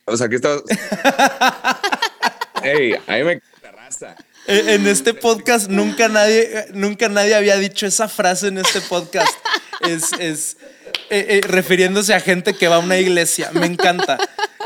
[0.05, 0.61] o sea, que estás.
[2.63, 4.15] hey, a mí me la raza.
[4.47, 9.33] En este podcast nunca nadie, nunca nadie había dicho esa frase en este podcast.
[9.87, 10.57] Es, es
[11.11, 13.51] eh, eh, refiriéndose a gente que va a una iglesia.
[13.53, 14.17] Me encanta.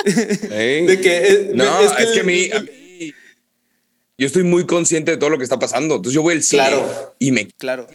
[0.05, 2.49] De que, eh, no, es que, a, mí,
[4.17, 5.95] yo estoy muy consciente de todo lo que está pasando.
[5.95, 7.87] Entonces yo voy al cine claro, y me claro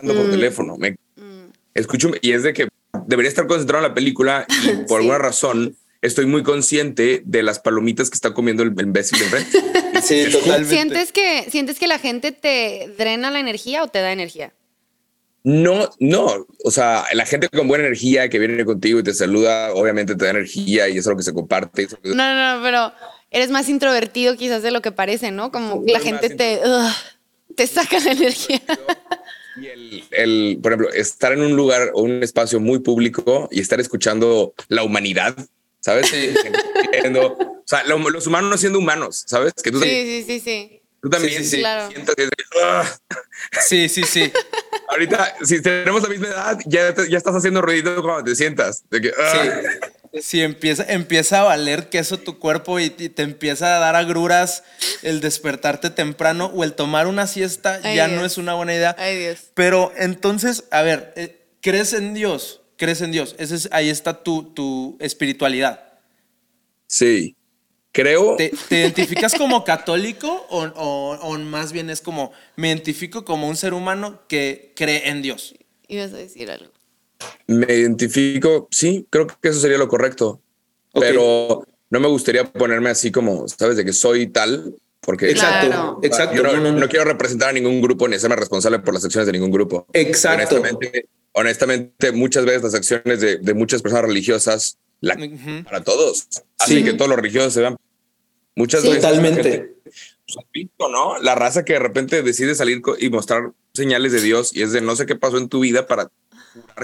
[0.00, 0.30] por mm.
[0.30, 0.76] teléfono.
[0.76, 1.52] Me mm.
[1.74, 2.68] escucho y es de que
[3.06, 7.60] debería estar concentrado en la película y por alguna razón estoy muy consciente de las
[7.60, 10.02] palomitas que está comiendo el imbécil de enfrente.
[10.02, 10.74] sí, totalmente.
[10.74, 14.52] ¿Sientes que, ¿Sientes que la gente te drena la energía o te da energía?
[15.44, 16.46] No, no.
[16.64, 20.24] O sea, la gente con buena energía que viene contigo y te saluda, obviamente te
[20.24, 21.88] da energía y eso es lo que se comparte.
[22.04, 22.14] No,
[22.56, 22.92] no, pero
[23.30, 25.50] eres más introvertido quizás de lo que parece, ¿no?
[25.50, 26.60] Como la gente te,
[27.56, 28.62] te saca la energía.
[29.60, 33.60] Y el, el, por ejemplo, estar en un lugar o un espacio muy público y
[33.60, 35.36] estar escuchando la humanidad,
[35.80, 36.08] ¿sabes?
[36.08, 36.32] Sí.
[37.16, 39.52] o sea, los humanos siendo humanos, ¿sabes?
[39.62, 40.82] Que tú sí, sí, sí, sí.
[41.02, 41.90] Tú también sí, claro.
[41.90, 42.14] sientas
[43.66, 44.32] Sí, sí, sí.
[44.92, 48.84] Ahorita, si tenemos la misma edad, ya, ya estás haciendo ruido cuando te sientas.
[48.90, 49.48] De que, sí
[50.20, 54.62] si empieza, empieza a valer queso tu cuerpo y, te empieza a dar agruras
[55.02, 58.94] el despertarte temprano o el tomar una siesta, ya no es una buena idea.
[58.98, 59.50] Ay, Dios.
[59.54, 63.34] Pero entonces, a ver, eh, crees en Dios, crees en Dios.
[63.38, 65.82] Ese es, ahí está tu, tu espiritualidad.
[66.86, 67.36] Sí,
[67.92, 68.36] creo.
[68.36, 73.74] ¿Te, identificas como católico o, o, más bien es como, me identifico como un ser
[73.74, 75.54] humano que cree en Dios?
[75.88, 76.72] Ibas a decir algo.
[77.46, 80.40] Me identifico, sí, creo que eso sería lo correcto.
[80.94, 83.76] Pero no me gustaría ponerme así como, ¿sabes?
[83.76, 85.30] De que soy tal, porque...
[85.30, 86.36] Exacto, exacto.
[86.36, 89.50] Yo no, quiero representar a ningún grupo ni serme responsable por las acciones de ningún
[89.50, 89.86] grupo.
[89.92, 90.56] Exacto.
[90.56, 95.18] Honestamente, honestamente muchas veces las acciones de, muchas personas religiosas, la,
[95.64, 97.76] para todos, así que todos los religiosos se vean.
[98.54, 99.02] Muchas veces...
[99.02, 99.74] Totalmente.
[99.84, 101.18] Pues, ¿no?
[101.18, 104.80] La raza que de repente decide salir y mostrar señales de Dios y es de
[104.80, 106.10] no sé qué pasó en tu vida para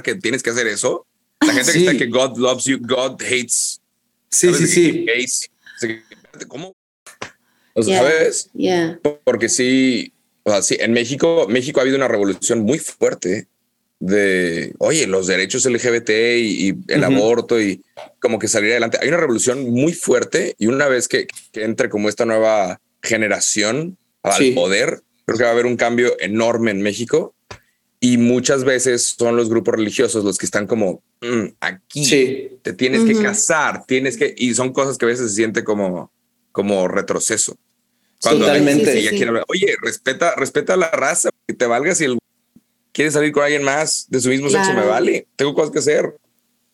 [0.02, 1.06] que tienes que hacer eso.
[1.40, 3.80] La gente que está que God loves you, God hates.
[4.30, 5.06] Sí, sí, sí.
[6.48, 6.74] ¿Cómo?
[7.74, 8.50] O sea, ¿Sabes?
[9.24, 13.46] Porque sí, o sea, sí, en México, México ha habido una revolución muy fuerte
[14.00, 17.82] de, oye, los derechos LGBT y, el aborto y
[18.20, 18.98] como que salir adelante.
[19.00, 23.96] Hay una revolución muy fuerte y una vez que, que entre como esta nueva generación
[24.22, 27.34] al poder, creo que va a haber un cambio enorme en México
[28.00, 33.04] y muchas veces son los grupos religiosos los que están como mm, aquí te tienes
[33.04, 36.12] que casar, tienes que, y son cosas que a veces se siente como,
[36.52, 37.56] como retroceso.
[38.20, 38.90] Cuando Totalmente.
[39.48, 42.18] oye, respeta, respeta la raza, que te valga si el
[42.98, 46.16] quiere salir con alguien más de su mismo sexo, me vale, tengo cosas que hacer.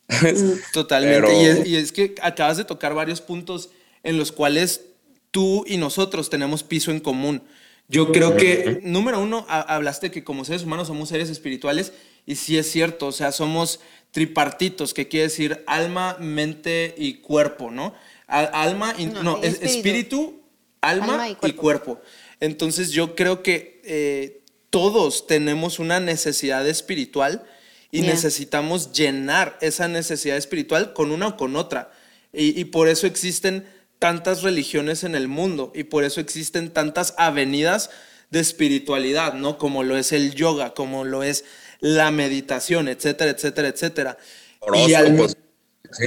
[0.07, 0.53] Mm.
[0.73, 1.69] Totalmente.
[1.69, 3.69] y es que acabas de tocar varios puntos
[4.01, 4.81] en los cuales
[5.29, 7.43] tú y nosotros tenemos piso en común.
[7.87, 11.93] Yo creo que, número uno, hablaste que como seres humanos somos seres espirituales
[12.25, 17.69] y sí es cierto, o sea, somos tripartitos, que quiere decir alma, mente y cuerpo,
[17.69, 17.93] ¿no?
[18.25, 20.41] alma, no, espíritu.
[20.81, 22.01] alma, y, cuerpo.
[22.39, 27.45] Entonces yo creo que eh, todos tenemos una necesidad espiritual
[27.91, 31.91] y necesitamos llenar esa necesidad espiritual con una o con otra.
[32.33, 33.65] y por eso existen
[33.99, 37.89] tantas religiones en el mundo y por eso existen tantas avenidas
[38.29, 39.57] de espiritualidad, ¿no?
[39.57, 41.45] Como lo es el yoga, como lo es
[41.79, 44.17] la meditación, etcétera, etcétera, etcétera.
[44.59, 45.37] Horóscopos.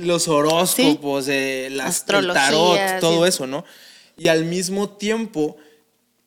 [0.03, 3.65] Los horóscopos, eh, las, el tarot, todo eso, ¿no?
[4.19, 5.57] Y al mismo tiempo,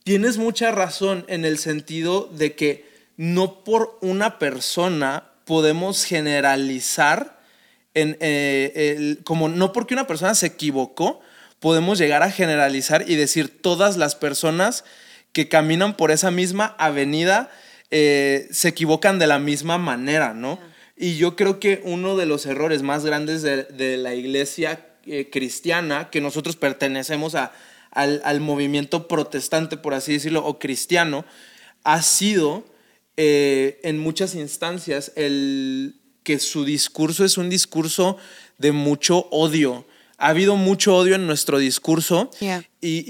[0.04, 7.40] tienes mucha razón en el sentido de que no por una persona podemos generalizar,
[7.94, 11.22] en, eh, como no porque una persona se equivocó,
[11.60, 14.84] podemos llegar a generalizar y decir todas las personas
[15.34, 17.52] que caminan por esa misma avenida
[17.92, 20.60] eh, se equivocan de la misma manera, ¿no?
[20.98, 26.10] Y yo creo que uno de los errores más grandes de, la iglesia eh, cristiana,
[26.10, 27.52] que nosotros pertenecemos a,
[27.92, 31.26] al, movimiento protestante, por así decirlo, o cristiano,
[31.84, 32.66] ha sido
[33.18, 38.18] eh, en muchas instancias el que su discurso es un discurso
[38.58, 39.86] de mucho odio.
[40.18, 42.62] Ha habido mucho odio en nuestro discurso y,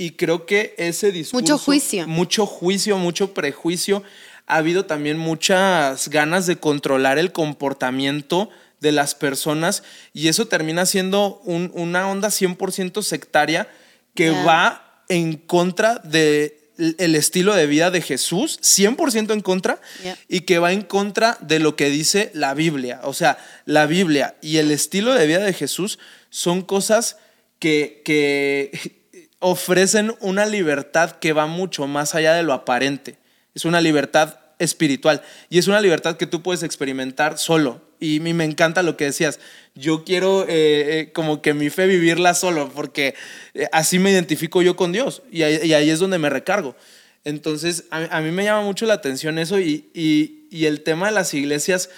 [0.03, 1.41] y, creo que ese discurso...
[1.41, 2.07] Mucho juicio.
[2.07, 4.01] Mucho juicio, mucho prejuicio.
[4.47, 10.85] Ha habido también muchas ganas de controlar el comportamiento de las personas y eso termina
[10.85, 13.67] siendo una onda 100% sectaria
[14.15, 16.61] que va en contra de
[16.97, 19.79] el estilo de vida de Jesús, 100% en contra,
[20.27, 23.01] y que va en contra de lo que dice la Biblia.
[23.03, 27.17] O sea, la Biblia y el estilo de vida de Jesús son cosas
[27.59, 28.97] que, que
[29.39, 33.17] ofrecen una libertad que va mucho más allá de lo aparente.
[33.53, 37.90] Es una libertad espiritual y es una libertad que tú puedes experimentar solo.
[38.01, 39.39] Y a me encanta lo que decías.
[39.75, 43.13] Yo quiero eh, eh, como que mi fe vivirla solo porque
[43.53, 46.75] eh, así me identifico yo con Dios y ahí, es donde me recargo.
[47.23, 51.13] Entonces, a, mí me llama mucho la atención eso y, y, y, el tema de
[51.13, 51.91] las iglesias.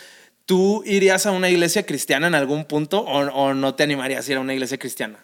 [0.46, 4.32] ¿Tú irías a una iglesia cristiana en algún punto o, o no te animarías a
[4.34, 5.24] ir a una iglesia cristiana?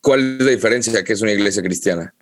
[0.00, 2.14] ¿Cuál es la diferencia que es una iglesia cristiana?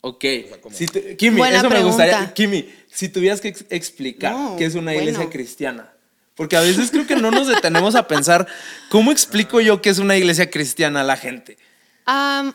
[0.00, 0.24] Ok.
[0.72, 0.86] Si
[1.16, 2.32] Kimi, eso me gustaría.
[2.34, 5.94] Kimi, si tuvieras que explicar qué es una iglesia cristiana.
[6.34, 8.46] Porque a veces creo que no nos detenemos a pensar,
[8.90, 11.56] ¿cómo explico yo qué es una iglesia cristiana a la gente?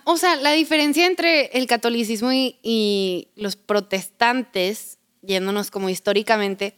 [0.04, 6.76] o sea, la diferencia entre el catolicismo y, los protestantes, yéndonos como históricamente,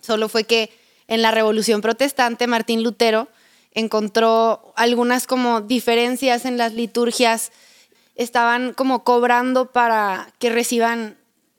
[0.00, 0.70] solo fue que
[1.06, 3.28] en la revolución protestante Martín Lutero
[3.74, 7.52] encontró algunas como diferencias en las liturgias,
[8.14, 11.16] estaban como cobrando para que reciban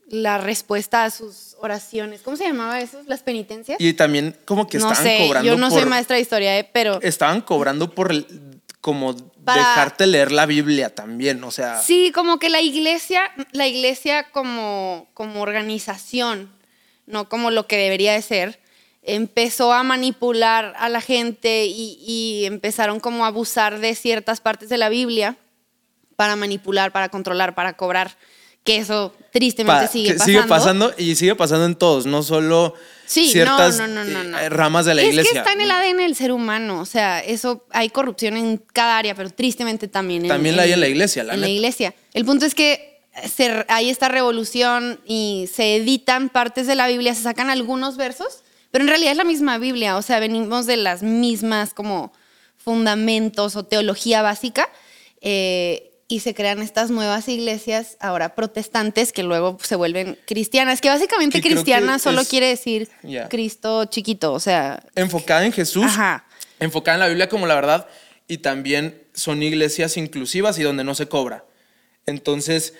[0.07, 2.21] la respuesta a sus oraciones.
[2.21, 3.01] ¿Cómo se llamaba eso?
[3.07, 3.79] ¿Las penitencias?
[3.79, 7.01] Y también como que estaban cobrando Yo no soy maestra de historia, eh, pero...
[7.01, 8.13] Estaban cobrando por
[8.79, 11.81] como dejarte leer la Biblia también, o sea...
[11.81, 16.51] Sí, como que la iglesia, la iglesia como, como organización,
[17.05, 18.59] no como lo que debería de ser,
[19.05, 24.77] empezó a manipular a la gente y, empezaron como a abusar de ciertas partes de
[24.77, 25.37] la Biblia
[26.15, 28.17] para manipular, para controlar, para cobrar,
[28.63, 30.25] que eso tristemente sigue pasando.
[30.25, 35.21] Sigue pasando y sigue pasando en todos, no solo ciertas eh, ramas de la iglesia.
[35.21, 38.57] Es que está en el ADN del ser humano, o sea, eso hay corrupción en
[38.57, 40.27] cada área, pero tristemente también.
[40.27, 41.93] También la hay en la iglesia, la En la iglesia.
[42.13, 43.01] El punto es que
[43.67, 48.85] hay esta revolución y se editan partes de la Biblia, se sacan algunos versos pero
[48.85, 52.11] en realidad es la misma Biblia, o sea, venimos de las mismas como
[52.57, 54.67] fundamentos o teología básica.
[55.21, 60.89] Eh, y se crean estas nuevas iglesias ahora protestantes que luego se vuelven cristianas, que
[60.89, 62.89] básicamente cristiana solo quiere decir
[63.29, 64.83] Cristo chiquito, o sea...
[64.95, 65.91] Enfocada en Jesús,
[66.59, 67.87] enfocada en la Biblia como la verdad,
[68.27, 71.45] y también son iglesias inclusivas y donde no se cobra.
[72.07, 72.73] Entonces,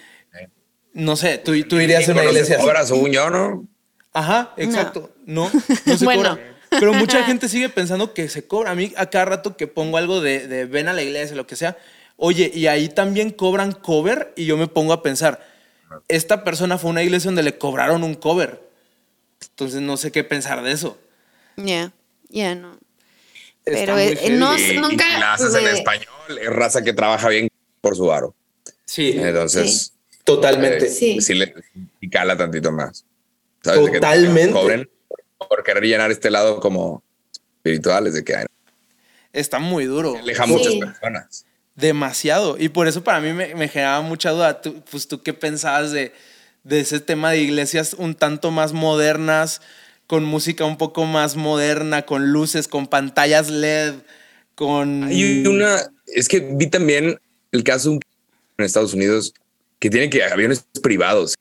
[0.94, 2.58] no sé, tú, tú irías a una iglesia...
[2.58, 3.68] Cobra, según yo, ¿no?
[4.14, 5.12] Ajá, exacto.
[5.26, 5.50] No,
[5.86, 6.40] no, se cobra.
[6.70, 8.72] Pero mucha gente sigue pensando que se cobra.
[8.72, 11.56] A mí, a cada rato que pongo algo de, ven a la iglesia, lo que
[11.56, 11.78] sea,
[12.18, 15.46] oye, y ahí también cobran cover, y yo me pongo a pensar,
[16.08, 18.62] esta persona fue a una iglesia donde le cobraron un cover.
[19.50, 20.98] Entonces no sé qué pensar de eso.
[21.58, 21.92] Ya,
[22.30, 22.78] ya no.
[23.66, 25.06] Pero eh, no, nunca.
[25.08, 26.08] Y la haces en español,
[26.42, 27.50] es raza que trabaja bien
[27.82, 28.36] por su aro.
[28.86, 29.14] Sí.
[29.16, 29.94] Entonces.
[30.24, 30.90] Totalmente.
[30.90, 31.20] sí.
[31.20, 31.54] sí le,
[32.00, 33.06] y cala tantito más.
[33.64, 34.52] Totalmente.
[34.52, 34.90] cobren
[35.38, 37.02] por querer llenar este lado como
[37.32, 38.46] espirituales de que hay.
[39.32, 40.16] Está muy duro.
[40.18, 41.46] Aleja muchas personas.
[41.76, 42.58] Demasiado.
[42.60, 44.62] Y por eso para mí me, me generaba mucha duda.
[44.92, 46.14] pues tú qué pensabas de,
[46.64, 49.62] de ese tema de iglesias un tanto más modernas,
[50.08, 53.96] con música un poco más moderna, con luces, con pantallas LED,
[54.56, 55.06] con...
[55.06, 57.18] Hay una, es que vi también
[57.52, 57.94] el caso
[58.58, 59.34] en Estados Unidos
[59.80, 61.36] que tienen que aviones privados.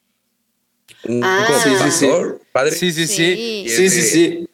[1.23, 2.11] Ah, sí, sí, sí.
[2.53, 2.73] Padre.
[2.73, 3.67] Sí, sí, sí.
[3.69, 4.49] Sí, sí, sí.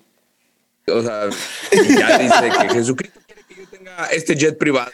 [0.87, 1.29] O sea,
[1.73, 4.91] ya dice que Jesucristo quiere que yo tenga este jet privado.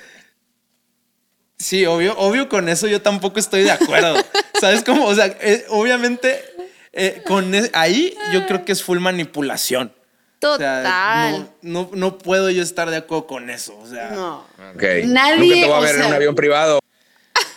[1.56, 4.16] Sí, obvio, obvio con eso yo tampoco estoy de acuerdo.
[4.60, 5.06] ¿Sabes cómo?
[5.06, 6.42] O sea, eh, obviamente
[6.92, 9.92] eh, con e, ahí yo creo que es full manipulación.
[10.38, 11.48] Total.
[11.62, 13.78] no, no, puedo yo estar de acuerdo con eso.
[13.78, 14.46] O sea, no.
[14.74, 15.06] Okay.
[15.06, 15.38] Nadie.
[15.38, 16.80] Nunca te voy a ver en un avión privado.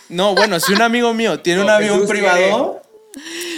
[0.08, 2.82] No, bueno, si un amigo mío tiene un avión privado.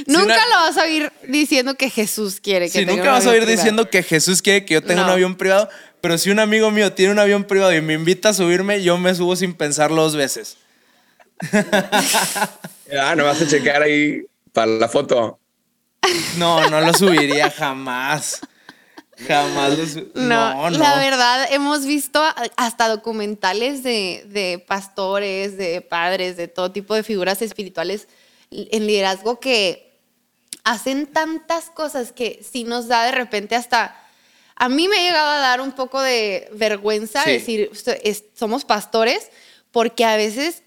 [0.06, 3.46] Nunca lo vas a oír diciendo que Jesús quiere que sí, nunca vas a oír
[3.46, 5.68] diciendo que Jesús quiere que yo tenga un avión privado.
[6.00, 8.96] Pero si un amigo mío tiene un avión privado y me invita a subirme, yo
[8.96, 10.56] me subo sin pensarlo dos veces.
[11.52, 14.22] ah, no vas a checar ahí
[14.52, 15.38] para la foto.
[16.38, 18.40] No, no lo subiría jamás.
[19.28, 20.12] Jamás lo subiría.
[20.14, 22.22] No, no, La verdad, hemos visto
[22.56, 28.08] hasta documentales de, de pastores, de padres, de todo tipo de figuras espirituales
[28.50, 30.00] en liderazgo que
[30.64, 33.96] hacen tantas cosas que si nos da de repente hasta
[34.60, 37.70] a mí me ha llegado a dar un poco de vergüenza decir,
[38.34, 39.30] somos pastores,
[39.70, 40.62] porque a veces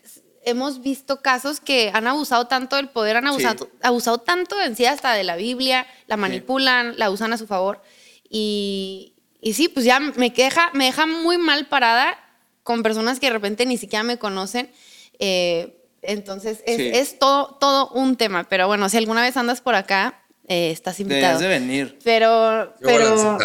[0.45, 4.86] hemos visto casos que han abusado tanto del poder, han abusado, abusado tanto en sí
[4.86, 7.84] hasta de la Biblia, la manipulan, la usan a su favor.
[8.27, 12.17] Y, y, sí, pues ya me, queja, me deja muy mal parada
[12.63, 14.71] con personas que de repente ni siquiera me conocen.
[15.19, 18.45] Eh, entonces es, es, todo, todo un tema.
[18.45, 21.39] Pero bueno, si alguna vez andas por acá, eh, estás invitado.
[21.39, 21.99] Debes de venir.
[22.04, 23.38] Pero, pero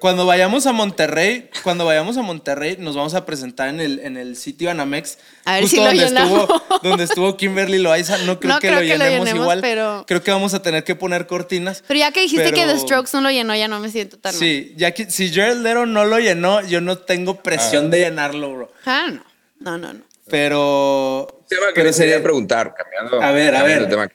[0.00, 4.16] cuando vayamos a Monterrey, cuando vayamos a Monterrey, nos vamos a presentar en el, en
[4.16, 5.18] el sitio Anamex.
[5.44, 8.18] A ver si lo donde estuvo, donde estuvo Kimberly Loaiza.
[8.18, 9.60] No creo, que, lo, llenemos igual.
[9.60, 10.04] Pero...
[10.06, 11.84] Creo que vamos a tener que poner cortinas.
[11.86, 14.32] Pero ya que dijiste que The Strokes no lo llenó, ya no me siento tan
[14.32, 17.88] Sí, ya que si Jared Lero no lo llenó, yo no tengo presión ah.
[17.90, 18.72] de llenarlo, bro.
[18.84, 19.22] Ah, no.
[19.60, 20.07] No, no, no.
[20.28, 21.44] Pero.
[21.48, 23.22] Tema que pero sería preguntar, cambiando.
[23.22, 23.88] A ver, a ver.
[23.88, 24.08] tema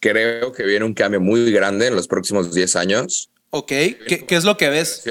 [0.00, 3.30] creo que viene un cambio muy grande en los próximos 10 años.
[3.50, 5.04] Ok, ¿Qué, ¿qué, es lo que ves?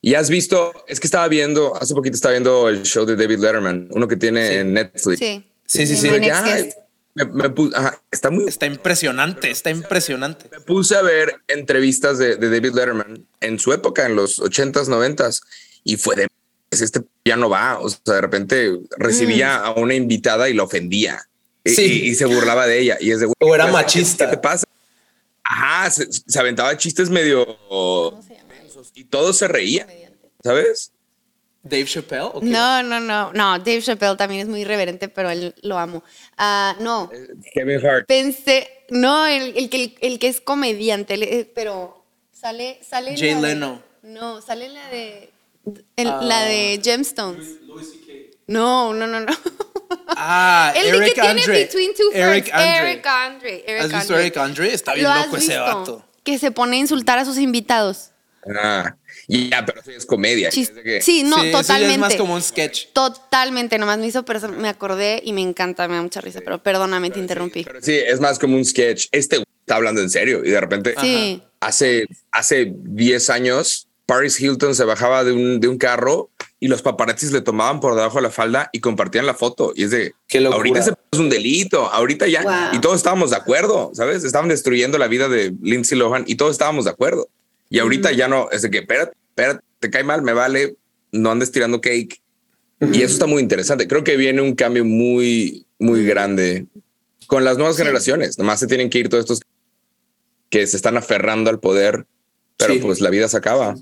[0.00, 3.38] Y has visto, es que estaba viendo, hace poquito estaba viendo el show de David
[3.38, 5.18] Letterman, uno que tiene en Netflix.
[5.18, 5.96] Sí, sí, sí.
[5.96, 6.08] sí,
[8.10, 8.46] está muy...
[8.46, 10.50] Está impresionante, está impresionante.
[10.50, 14.88] Me puse a ver entrevistas de, de David Letterman en su época, en los 80s,
[14.88, 15.40] 90s,
[15.84, 16.26] y fue de...
[16.80, 19.64] Este ya no va, o sea, de repente recibía mm.
[19.64, 21.28] a una invitada y la ofendía.
[21.64, 22.08] Sí.
[22.08, 22.98] Y, se burlaba de ella.
[23.00, 24.26] Y es de, o era machista.
[24.26, 24.66] ¿Qué te pasa?
[25.42, 27.58] Ajá, se, aventaba chistes medio.
[28.94, 29.88] Y todos se reían,
[30.42, 30.92] ¿sabes?
[31.62, 32.30] Dave Chappelle.
[32.42, 33.58] No, no, no, no.
[33.58, 36.04] Dave Chappelle también es muy irreverente, pero él lo amo.
[36.36, 37.10] Ah, no.
[37.54, 38.06] Kevin Hart.
[38.06, 43.16] Pensé, no, el, que, el, que es comediante, eh, pero sale, sale.
[43.16, 43.82] Jay Leno.
[44.02, 45.30] no, sale la de,
[45.96, 46.82] la de ah.
[46.82, 47.48] Gemstones.
[48.46, 49.32] No, no, no, no.
[50.08, 51.42] Ah, el Eric que Andre.
[51.44, 52.90] tiene Between Two Eric Andre.
[52.90, 53.64] Eric Andre.
[53.80, 54.74] ¿Has visto Eric Andre?
[54.74, 56.04] Está bien loco ese vato.
[56.22, 58.10] Que se pone a insultar a sus invitados.
[58.54, 58.94] Ah,
[59.26, 60.50] ya, pero es comedia.
[60.50, 61.94] Sí, no, totalmente.
[61.94, 62.88] es más como un sketch.
[62.92, 66.62] Totalmente, nomás me hizo, pero me acordé y me encanta, me da mucha risa, pero
[66.62, 67.64] perdóname, te interrumpí.
[67.80, 69.06] sí, es más como un sketch.
[69.12, 71.42] Este está hablando en serio y de repente sí.
[71.60, 76.30] hace, hace 10 años Paris Hilton se bajaba de un, de un carro
[76.60, 79.72] y los paparazzis le tomaban por debajo de la falda y compartían la foto.
[79.76, 80.14] Y es de,
[80.50, 82.70] ahorita es un delito, ahorita ya.
[82.72, 84.24] Y todos estábamos de acuerdo, ¿sabes?
[84.24, 87.28] Estaban destruyendo la vida de Lindsay Lohan y todos estábamos de acuerdo.
[87.68, 90.76] Y ahorita ya no, es de que, espérate, espérate, te cae mal, me vale,
[91.12, 92.20] no andes tirando cake.
[92.80, 93.88] Y eso está muy interesante.
[93.88, 96.66] Creo que viene un cambio muy, muy grande
[97.26, 98.38] con las nuevas generaciones.
[98.38, 99.40] Nomás se tienen que ir todos estos
[100.50, 102.06] que se están aferrando al poder,
[102.56, 103.74] pero pues la vida se acaba.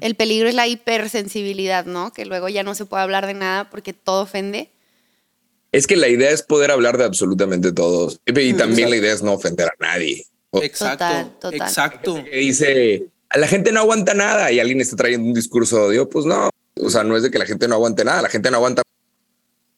[0.00, 2.12] El peligro es la hipersensibilidad, ¿no?
[2.12, 4.70] Que luego ya no se puede hablar de nada porque todo ofende.
[5.72, 8.12] Es que la idea es poder hablar de absolutamente todo.
[8.26, 10.26] Y también la idea es no ofender a nadie.
[10.52, 11.50] Exacto.
[11.50, 12.24] Exacto.
[12.24, 16.08] Que dice, la gente no aguanta nada y alguien está trayendo un discurso de odio.
[16.10, 16.50] Pues no.
[16.80, 18.22] O sea, no es de que la gente no aguante nada.
[18.22, 18.82] La gente no aguanta.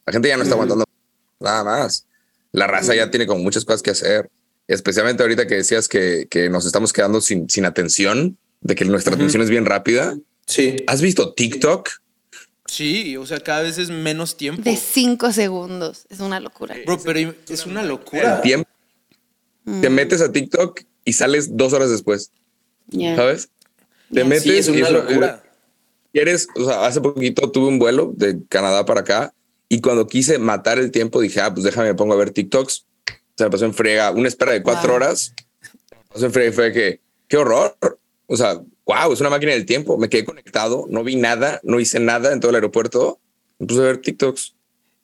[0.07, 0.84] La gente ya no está aguantando
[1.38, 2.07] nada más.
[2.51, 4.28] La raza ya tiene como muchas cosas que hacer.
[4.66, 9.14] Especialmente ahorita que decías que, que nos estamos quedando sin, sin atención de que nuestra
[9.14, 10.16] atención es bien rápida.
[10.46, 10.76] Sí.
[10.88, 11.88] ¿Has visto TikTok?
[12.66, 14.62] Sí, o sea, cada vez es menos tiempo.
[14.62, 16.06] De cinco segundos.
[16.08, 16.74] Es una locura.
[16.84, 18.36] Bro, pero es una locura.
[18.36, 18.68] El tiempo.
[19.64, 19.80] Mm.
[19.82, 22.32] Te metes a TikTok y sales dos horas después.
[22.90, 23.50] ¿Sabes?
[24.12, 25.42] Te metes es una locura.
[26.12, 29.34] quieres, o sea, hace poquito tuve un vuelo de Canadá para acá
[29.68, 32.86] y cuando quise matar el tiempo dije, ah, pues déjame, me pongo a ver TikToks.
[33.36, 35.34] Se me pasó en frega, una espera de cuatro horas.
[35.60, 37.76] Se me pasó en frega y fue que, qué horror.
[38.27, 39.99] O sea, wow, es una máquina del tiempo.
[39.99, 43.20] Me quedé conectado, no vi nada, no hice nada en todo el aeropuerto.
[43.59, 44.55] Me puse a ver TikToks.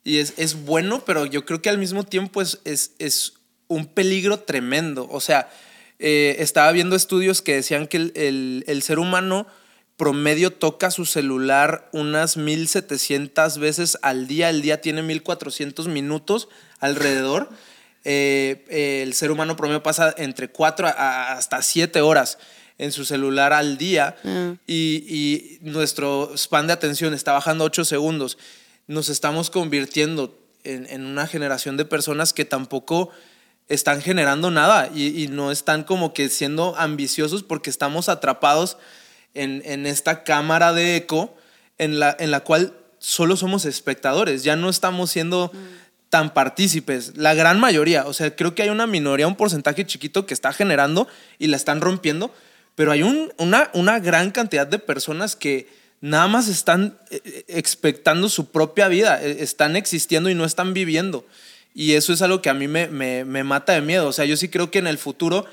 [0.03, 3.33] Y es, es bueno, pero yo creo que al mismo tiempo es, es, es
[3.67, 5.07] un peligro tremendo.
[5.11, 5.49] O sea,
[5.99, 9.45] eh, estaba viendo estudios que decían que el, el, el, ser humano
[9.97, 14.49] promedio toca su celular unas 1700 veces al día.
[14.49, 16.49] El día tiene 1400 minutos
[16.79, 17.49] alrededor.
[18.03, 22.39] Eh, el ser humano promedio pasa entre 4 hasta 7 horas
[22.77, 24.51] en su celular al día mm.
[24.67, 28.37] y, y, nuestro span de atención está bajando 8 segundos.
[28.87, 33.11] Nos estamos convirtiendo en, en una generación de personas que tampoco
[33.71, 38.77] están generando nada y, no están como que siendo ambiciosos porque estamos atrapados
[39.33, 41.33] en, esta cámara de eco
[41.77, 45.51] en la, en la cual solo somos espectadores, ya no estamos siendo
[46.09, 50.25] tan partícipes, la gran mayoría, o sea, creo que hay una minoría, un porcentaje chiquito
[50.25, 51.07] que está generando
[51.39, 52.33] y la están rompiendo,
[52.75, 55.67] pero hay una, una gran cantidad de personas que
[56.01, 60.73] nada más están eh, eh, expectando su propia vida, eh, están existiendo y no están
[60.73, 61.25] viviendo.
[61.73, 64.07] Y eso es algo que a mí me, me, me, mata de miedo.
[64.07, 65.45] O sea, yo sí creo que en el futuro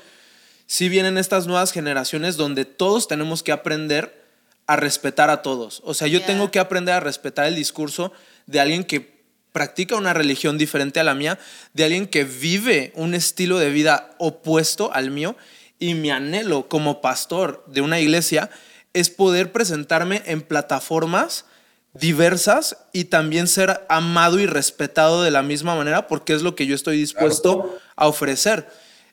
[0.65, 4.19] sí vienen estas nuevas generaciones donde todos tenemos que aprender
[4.67, 5.81] a respetar a todos.
[5.85, 8.11] O sea, yo tengo que aprender a respetar el discurso
[8.45, 9.19] de alguien que
[9.51, 11.39] practica una religión diferente a la mía,
[11.73, 15.35] de alguien que vive un estilo de vida opuesto al mío.
[15.79, 18.49] Y mi anhelo como pastor de una iglesia
[18.93, 21.45] es poder presentarme en plataformas
[21.93, 26.65] diversas y también ser amado y respetado de la misma manera porque es lo que
[26.65, 28.67] yo estoy dispuesto a ofrecer.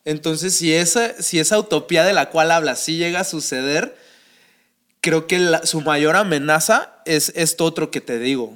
[0.05, 3.97] Entonces, si esa, si esa utopía de la cual habla sí llega a suceder,
[5.01, 8.55] creo que su mayor amenaza es esto otro que te digo.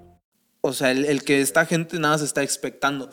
[0.61, 3.09] O sea, el, el, que esta gente nada se está expectando.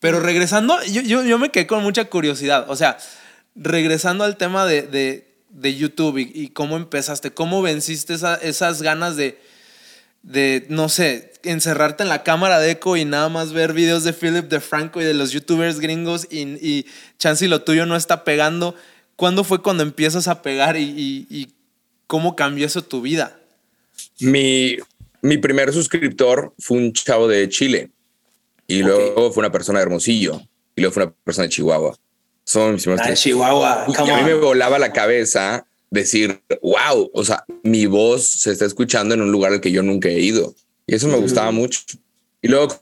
[0.00, 2.66] Pero regresando, yo, yo, yo, me quedé con mucha curiosidad.
[2.68, 2.98] O sea,
[3.54, 9.16] regresando al tema de, de, de YouTube y, cómo empezaste, cómo venciste esa, esas ganas
[9.16, 9.40] de,
[10.22, 14.12] de, no sé, encerrarte en la cámara de eco y nada más ver videos de
[14.12, 16.86] Philip de Franco y de los youtubers gringos y, y
[17.18, 18.74] chance y lo tuyo no está pegando.
[19.16, 21.54] ¿Cuándo fue cuando empiezas a pegar y, y, y
[22.06, 23.38] cómo cambió eso tu vida?
[24.20, 24.76] Mi,
[25.24, 27.90] mi primer suscriptor fue un chavo de Chile
[28.66, 28.94] y okay.
[28.94, 30.38] luego fue una persona de Hermosillo
[30.76, 31.98] y luego fue una persona de Chihuahua.
[32.44, 33.86] Son mis ah, Chihuahua.
[33.88, 38.66] Y a mí me volaba la cabeza decir, wow, o sea, mi voz se está
[38.66, 40.54] escuchando en un lugar al que yo nunca he ido.
[40.86, 41.80] Y eso me gustaba mucho.
[42.42, 42.78] Y luego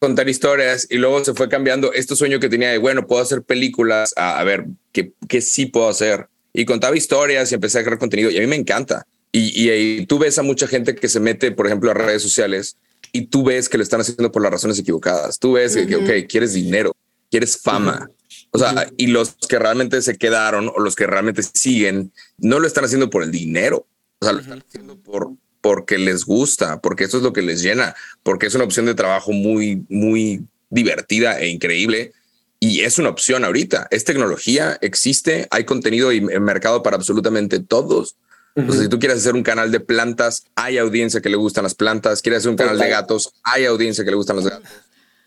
[0.00, 3.42] contar historias y luego se fue cambiando este sueño que tenía de, bueno, puedo hacer
[3.42, 6.26] películas, a, a ver, ¿qué, ¿qué sí puedo hacer?
[6.52, 9.06] Y contaba historias y empecé a crear contenido y a mí me encanta.
[9.36, 12.22] Y, y, y, tú ves a mucha gente que se mete, por ejemplo, a redes
[12.22, 12.76] sociales
[13.10, 15.40] y tú ves que lo están haciendo por las razones equivocadas.
[15.40, 15.88] Tú ves uh -huh.
[15.88, 16.94] que, ok, quieres dinero,
[17.32, 18.02] quieres fama.
[18.02, 18.46] Uh -huh.
[18.52, 18.94] O sea, uh -huh.
[18.96, 23.10] y los que realmente se quedaron o los que realmente siguen, no lo están haciendo
[23.10, 23.88] por el dinero.
[24.20, 27.60] O sea, lo están haciendo por, porque les gusta, porque eso es lo que les
[27.60, 32.12] llena, porque es una opción de trabajo muy, muy divertida e increíble.
[32.60, 33.88] Y es una opción ahorita.
[33.90, 38.14] Es tecnología, existe, hay contenido y mercado para absolutamente todos
[38.54, 42.22] si tú quieres hacer un canal de plantas, hay audiencia que le gustan las plantas.
[42.22, 44.68] Quieres hacer un canal de gatos, hay audiencia que le gustan los gatos.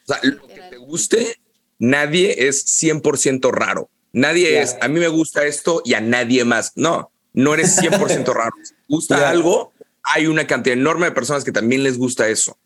[0.07, 1.39] O sea, lo que te guste,
[1.79, 3.89] nadie es 100% raro.
[4.13, 6.71] Nadie es, a mí me gusta esto y a nadie más.
[6.75, 8.53] No, no eres 100% raro.
[8.63, 9.73] Si gusta algo,
[10.03, 12.57] hay una cantidad enorme de personas que también les gusta eso.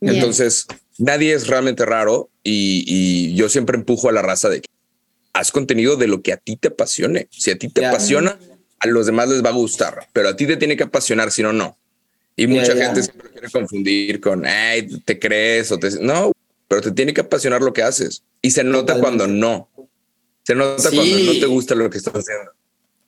[0.00, 0.66] Entonces,
[0.98, 4.68] nadie es realmente raro y, yo siempre empujo a la raza de que
[5.32, 7.26] haz contenido de lo que a ti te apasione.
[7.30, 8.38] Si a ti te apasiona,
[8.84, 11.42] a los demás les va a gustar, pero a ti te tiene que apasionar, si
[11.42, 11.76] no, no.
[12.36, 15.90] Y mucha gente siempre quiere confundir con, hey, te crees o te...
[16.00, 16.32] No,
[16.68, 18.22] pero te tiene que apasionar lo que haces.
[18.42, 19.70] Y se nota cuando no.
[20.42, 22.50] Se nota cuando no te gusta lo que estás haciendo.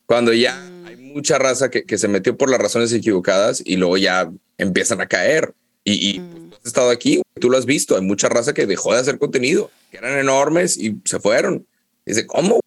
[0.06, 0.86] Cuando ya mm.
[0.86, 5.00] hay mucha raza que, que, se metió por las razones equivocadas y luego ya empiezan
[5.02, 5.52] a caer.
[5.84, 6.52] Y, y mm.
[6.54, 7.96] has estado aquí, tú lo has visto.
[7.96, 11.66] Hay mucha raza que dejó de hacer contenido, que eran enormes y se fueron.
[12.06, 12.60] dice, ¿cómo?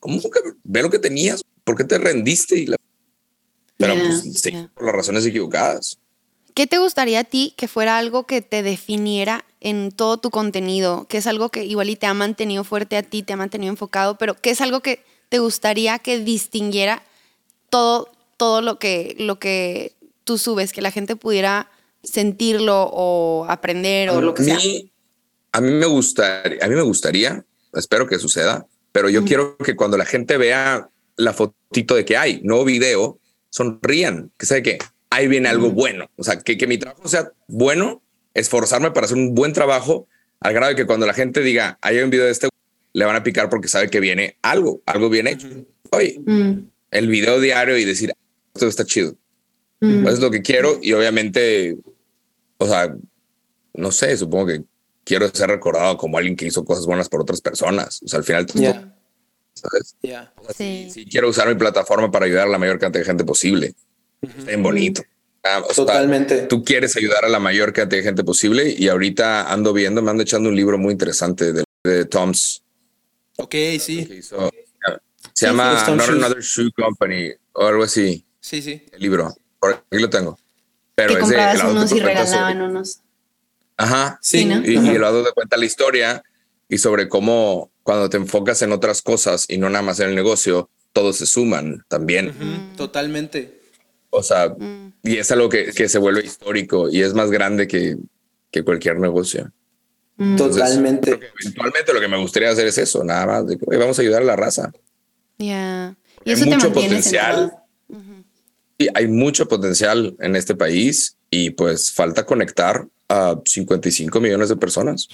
[0.00, 1.42] ¿Cómo que ve lo que tenías?
[1.66, 2.56] ¿Por qué te rendiste?
[2.60, 2.66] Y
[3.76, 5.98] Pero pues, sí, por las razones equivocadas.
[6.54, 11.08] ¿Qué te gustaría a ti que fuera algo que te definiera en todo tu contenido?
[11.08, 13.72] Que es algo que igual y te ha mantenido fuerte a ti, te ha mantenido
[13.72, 17.02] enfocado, pero ¿qué es algo que te gustaría que distinguiera
[17.68, 21.68] todo, todo lo, que, lo que tú subes, que la gente pudiera
[22.04, 24.58] sentirlo o aprender o lo que sea?
[25.50, 27.44] A mí me gustaría, a mí me gustaría,
[27.74, 32.16] espero que suceda, pero yo quiero que cuando la gente vea la fotito de que
[32.16, 33.18] hay nuevo video,
[33.50, 34.78] sonrían, que sabe que
[35.10, 36.10] ahí viene algo bueno.
[36.16, 38.02] O sea, que, que mi trabajo sea bueno,
[38.34, 40.06] esforzarme para hacer un buen trabajo,
[40.40, 42.48] al grado de que cuando la gente diga, hay un video de este,
[42.92, 45.48] le van a picar porque sabe que viene algo, algo bien hecho.
[45.90, 46.52] Oye, mm.
[46.90, 48.12] el video diario y decir,
[48.54, 49.16] esto está chido.
[49.80, 50.08] Mm.
[50.08, 51.76] es lo que quiero y obviamente,
[52.56, 52.96] o sea,
[53.74, 54.64] no sé, supongo que
[55.04, 58.00] quiero ser recordado como alguien que hizo cosas buenas por otras personas.
[58.02, 58.46] O sea, al final,
[59.70, 59.96] ¿sabes?
[60.92, 61.06] sí.
[61.10, 63.74] quiero usar mi plataforma para ayudar a la mayor cantidad de gente posible.
[64.46, 65.02] Es bonito.
[65.44, 66.42] Ah, Totalmente.
[66.42, 70.10] tú quieres ayudar a la mayor cantidad de gente posible y ahorita ando viendo, me
[70.10, 72.62] ando echando un libro muy interesante de, de Tom's.
[73.36, 74.22] Ok, sí.
[75.32, 78.24] se llama Not Another Shoe Company o algo así.
[78.40, 78.82] Sí, sí.
[78.92, 79.34] El libro.
[79.60, 80.38] Por aquí lo tengo.
[80.94, 83.00] Pero que comprabas unos y regalaban unos.
[83.76, 84.18] Ajá.
[84.22, 84.48] Sí.
[84.64, 86.22] Y, y el lado de cuenta la historia
[86.68, 90.16] y sobre cómo cuando te enfocas en otras cosas y no nada más en el
[90.16, 92.34] negocio, todos se suman también.
[92.76, 93.60] Totalmente.
[94.10, 94.94] O sea, mm.
[95.04, 97.96] y es algo que, que, se vuelve histórico y es más grande que,
[98.50, 99.52] que cualquier negocio.
[100.16, 100.34] Mm.
[100.34, 101.20] Totalmente.
[101.40, 103.46] eventualmente lo que me gustaría hacer es eso, nada más.
[103.46, 104.72] De que, vamos a ayudar a la raza.
[105.38, 105.96] Ya.
[106.24, 107.52] Y eso hay mucho potencial.
[108.78, 114.56] Y hay mucho potencial en este país y pues falta conectar a 55 millones de
[114.56, 115.08] personas.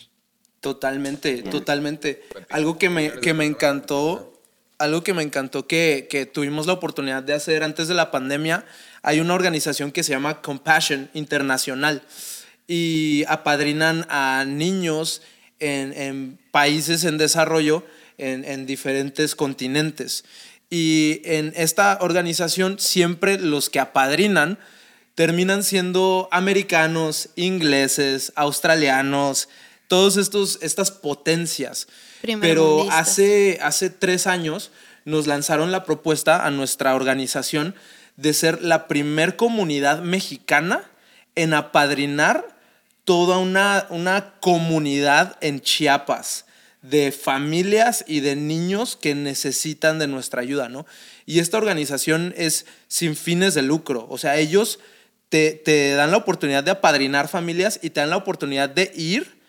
[0.62, 2.22] Totalmente, totalmente.
[2.48, 4.40] Algo que me, que me encantó,
[4.78, 8.64] algo que me encantó que, que, tuvimos la oportunidad de hacer antes de la pandemia,
[9.02, 12.04] hay una organización que se llama Compassion Internacional
[12.68, 15.22] y apadrinan a niños
[15.58, 17.84] en, en países en desarrollo
[18.16, 20.24] en, en diferentes continentes.
[20.70, 24.60] Y en esta organización siempre los que apadrinan
[25.16, 29.48] terminan siendo americanos, ingleses, australianos,
[29.92, 31.86] todos estos, estas potencias.
[32.40, 34.70] Pero hace, hace tres años
[35.04, 37.74] nos lanzaron la propuesta a nuestra organización
[38.16, 40.90] de ser la primer comunidad mexicana
[41.34, 42.56] en apadrinar
[43.04, 46.46] toda una, una comunidad en Chiapas
[46.80, 50.86] de familias y de niños que necesitan de nuestra ayuda, ¿no?
[51.26, 54.78] Y esta organización es sin fines de lucro, o sea, ellos
[55.28, 59.41] te, te dan la oportunidad de apadrinar familias y te dan la oportunidad de ir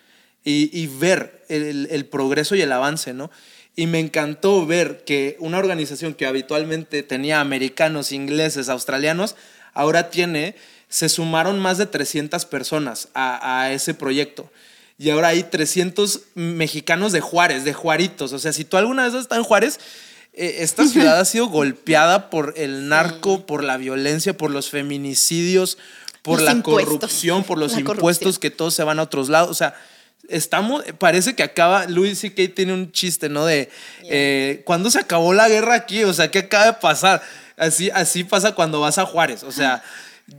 [0.44, 3.30] y, ver el, progreso y el avance, ¿no?
[3.76, 9.36] Y me encantó ver que una organización que habitualmente tenía americanos, ingleses, australianos,
[9.72, 10.54] ahora tiene,
[10.88, 14.50] se sumaron más de 300 personas a, ese proyecto.
[14.98, 18.32] Y ahora hay 300 mexicanos de Juárez, de Juaritos.
[18.32, 19.80] O sea, si tú alguna vez estás en Juárez,
[20.34, 25.78] eh, esta ciudad ha sido golpeada por el narco, por la violencia, por los feminicidios,
[26.22, 29.50] por la corrupción, por los impuestos que todos se van a otros lados.
[29.50, 29.74] O sea,
[30.28, 32.54] estamos, parece que acaba, Luis C.K.
[32.54, 33.46] tiene un chiste, ¿no?
[33.46, 33.70] De,
[34.04, 36.04] eh, ¿cuándo se acabó la guerra aquí?
[36.04, 37.22] O sea, ¿qué acaba de pasar?
[37.56, 39.82] Así, así pasa cuando vas a Juárez, o sea,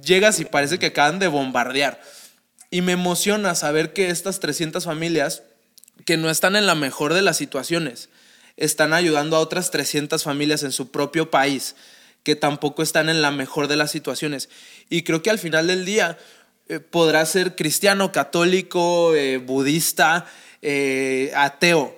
[0.03, 2.01] llegas y parece que acaban de bombardear.
[2.69, 5.43] Y me emociona saber que estas 300 familias,
[6.05, 8.09] que no están en la mejor de las situaciones,
[8.57, 11.75] están ayudando a otras 300 familias en su propio país,
[12.23, 14.49] que tampoco están en la mejor de las situaciones.
[14.89, 16.17] Y creo que al final del día,
[16.67, 20.25] eh, podrá ser cristiano, católico, eh, budista,
[20.63, 21.95] eh, ateo.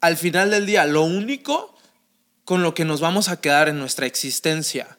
[0.00, 1.76] Al final del día, lo único
[2.44, 4.98] con lo que nos vamos a quedar en nuestra existencia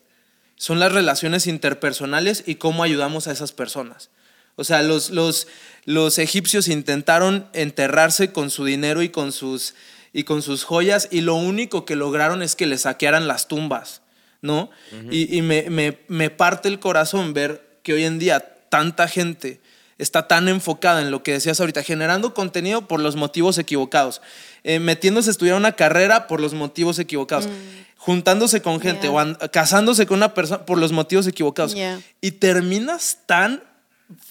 [0.56, 4.12] son las relaciones interpersonales y cómo ayudamos a esas personas.
[4.56, 5.48] O sea, los, los,
[5.86, 9.74] los egipcios intentaron enterrarse con su dinero y con, sus,
[10.14, 14.04] y con sus joyas y lo único que lograron es que le saquearan las tumbas,
[14.42, 14.70] ¿no?
[15.10, 19.62] Y, me, me, me parte el corazón ver que hoy en día tanta gente
[20.00, 24.20] está tan enfocada en lo que decías ahorita, generando contenido por los motivos equivocados,
[24.64, 27.52] eh, metiéndose a estudiar una carrera por los motivos equivocados, mm.
[27.98, 29.18] juntándose con gente o
[29.52, 31.76] casándose con una persona por los motivos equivocados.
[32.20, 33.62] Y terminas tan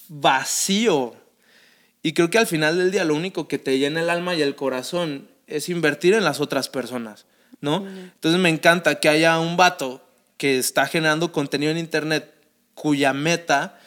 [0.09, 1.15] vacío.
[2.03, 4.43] Y creo que al final del día lo único que te llena el alma y
[4.43, 7.27] el corazón es invertir en las otras personas,
[7.61, 7.87] ¿no?
[7.87, 10.05] Entonces me encanta que haya un vato
[10.37, 12.35] que está generando contenido en internet
[12.75, 13.79] cuya meta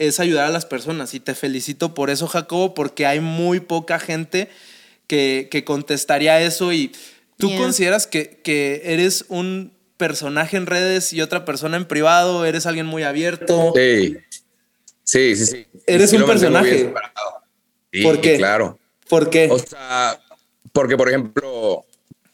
[0.00, 1.14] es ayudar a las personas.
[1.14, 4.48] Y te felicito por eso, Jacobo, porque hay muy poca gente
[5.06, 6.72] que, que contestaría eso.
[6.72, 6.90] Y
[7.36, 12.64] tú consideras que, que, eres un personaje en redes y otra persona en privado, eres
[12.64, 13.74] alguien muy abierto.
[13.76, 14.16] Sí,
[15.04, 15.46] sí, sí.
[15.46, 15.66] sí.
[15.86, 16.92] Eres un personaje.
[17.92, 18.38] Sí, ¿Por qué?
[18.38, 18.78] Claro.
[19.06, 19.48] ¿Por qué?
[19.50, 20.18] O sea,
[20.72, 21.84] porque, por ejemplo,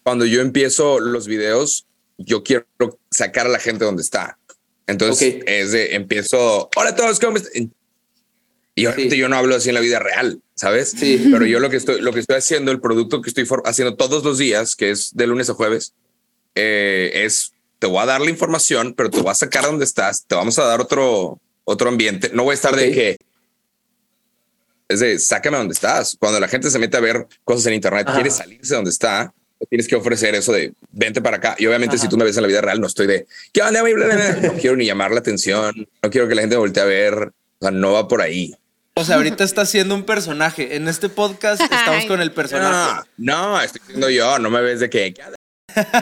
[0.04, 1.86] cuando yo empiezo los videos,
[2.16, 2.66] yo quiero
[3.10, 4.38] sacar a la gente donde está.
[4.86, 7.72] Entonces es de empiezo, hola a todos, ¿cómo están?
[8.78, 10.90] Y obviamente yo no hablo así en la vida real, ¿sabes?
[10.90, 11.28] Sí.
[11.32, 14.22] Pero yo lo que estoy, lo que estoy haciendo, el producto que estoy haciendo todos
[14.22, 15.94] los días, que es de lunes a jueves,
[16.54, 20.26] eh, es te voy a dar la información, pero te voy a sacar donde estás,
[20.26, 22.30] te vamos a dar otro, otro ambiente.
[22.34, 23.16] No voy a estar de que
[24.88, 26.16] es de sácame donde estás.
[26.18, 29.32] Cuando la gente se mete a ver cosas en internet, quiere salirse de donde está,
[29.68, 31.56] tienes que ofrecer eso de vente para acá.
[31.58, 33.82] Y obviamente, si tú me ves en la vida real, no estoy de ¿qué onda?
[33.82, 37.32] No quiero ni llamar la atención, no quiero que la gente voltee a ver.
[37.58, 38.54] O sea, no va por ahí.
[38.94, 40.76] O sea, ahorita estás siendo un personaje.
[40.76, 43.08] En este podcast estamos con el personaje.
[43.16, 44.38] No, estoy siendo yo.
[44.38, 45.14] No me ves de qué.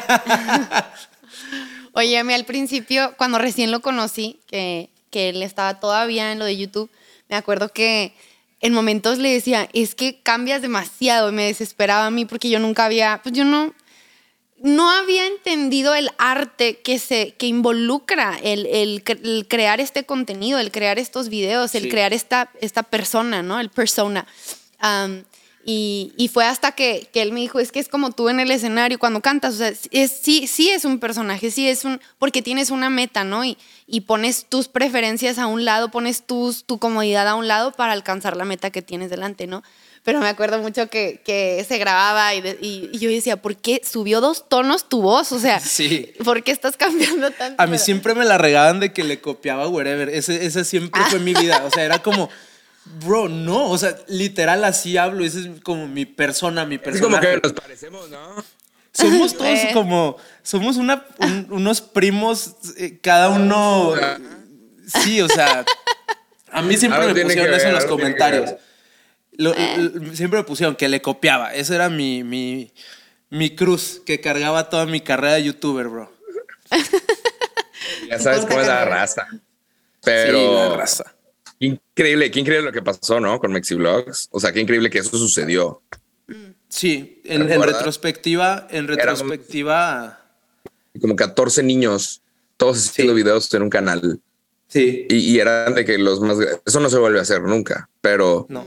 [1.92, 6.38] Oye, a mí al principio, cuando recién lo conocí, que, que él estaba todavía en
[6.38, 6.90] lo de YouTube,
[7.28, 8.14] me acuerdo que
[8.64, 12.58] en momentos le decía, es que cambias demasiado y me desesperaba a mí porque yo
[12.58, 13.74] nunca había, pues yo no,
[14.62, 20.72] no había entendido el arte que, se, que involucra el, el, crear este contenido, el
[20.72, 23.60] crear estos videos, el crear esta, esta persona, ¿no?
[23.60, 24.26] El persona.
[25.66, 28.98] Y, fue hasta que, él me dijo, es que es como tú en el escenario
[28.98, 32.70] cuando cantas, o sea, es, sí, sí es un personaje, sí es un, porque tienes
[32.70, 33.44] una meta, ¿no?
[33.44, 33.56] Y,
[33.86, 37.92] y pones tus preferencias a un lado, pones tus, tu comodidad a un lado para
[37.92, 39.62] alcanzar la meta que tienes delante, ¿no?
[40.04, 44.20] Pero me acuerdo mucho que, que se grababa y, y, yo decía, ¿por qué subió
[44.20, 45.32] dos tonos tu voz?
[45.32, 46.12] O sea, sí.
[46.22, 47.62] ¿por qué estás cambiando tanto?
[47.62, 50.10] A mí siempre me la regaban de que le copiaba wherever.
[50.10, 51.62] Ese, ese siempre fue mi vida.
[51.64, 52.28] O sea, era como
[52.84, 57.18] Bro, no, o sea, literal así hablo, ese es como mi persona, mi persona.
[57.18, 58.44] Es como que nos parecemos, ¿no?
[58.92, 61.04] Somos todos como, somos una,
[61.50, 63.94] unos primos, eh, cada uno.
[65.02, 65.64] Sí, o sea,
[66.52, 68.54] a mí siempre me pusieron eso en los comentarios.
[70.12, 71.52] siempre me pusieron que le copiaba.
[71.54, 72.72] Esa era mi, mi,
[73.30, 76.12] mi cruz que cargaba toda mi carrera de youtuber, bro.
[78.08, 79.26] ya sabes cómo es la raza.
[80.04, 80.38] Pero.
[80.38, 81.13] Sí, la raza.
[81.64, 83.38] Increíble, qué increíble lo que pasó, ¿no?
[83.38, 84.28] Con Mexiblogs.
[84.30, 85.82] O sea, qué increíble que eso sucedió.
[86.68, 90.20] Sí, en, retrospectiva, en retrospectiva.
[91.00, 92.22] Como 14 niños,
[92.56, 94.20] todos haciendo videos en un canal.
[94.68, 95.06] Sí.
[95.08, 96.38] Y, eran de que los más.
[96.66, 98.46] Eso no se vuelve a hacer nunca, pero.
[98.48, 98.64] No.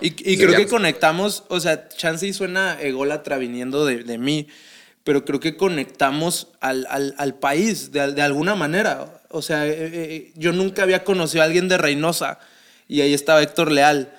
[0.00, 4.48] y, creo que conectamos, o sea, Chansey suena ególatra viniendo de, de mí,
[5.04, 9.22] pero creo que conectamos al, al, país de, de, alguna manera.
[9.30, 12.38] O sea, eh, eh, yo nunca había conocido a alguien de Reynosa
[12.86, 14.12] y ahí estaba Héctor Leal.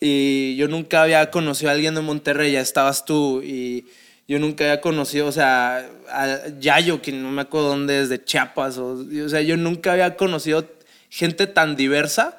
[0.00, 3.42] Y yo nunca había conocido a alguien de Monterrey, ya estabas tú.
[3.42, 3.86] Y
[4.28, 8.22] yo nunca había conocido, o sea, a Yayo, que no me acuerdo dónde es, de
[8.22, 8.78] Chiapas.
[8.78, 10.70] O, o sea, yo nunca había conocido
[11.10, 12.37] gente tan diversa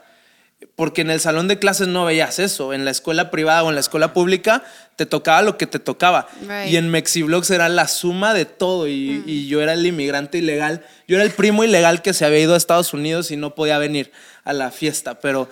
[0.76, 2.74] porque en el salón de clases no veías eso.
[2.74, 4.64] En la escuela privada o en la escuela pública
[4.98, 6.28] te tocaba lo que te tocaba.
[6.68, 8.86] Y en Mexiblogs era la suma de todo.
[8.86, 9.24] Mm.
[9.26, 10.86] Y, yo era el inmigrante ilegal.
[11.08, 13.78] Yo era el primo ilegal que se había ido a Estados Unidos y no podía
[13.78, 14.12] venir
[14.44, 15.20] a la fiesta.
[15.20, 15.50] Pero,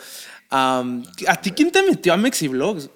[0.50, 2.90] ¿a ti quién te metió a Mexiblogs?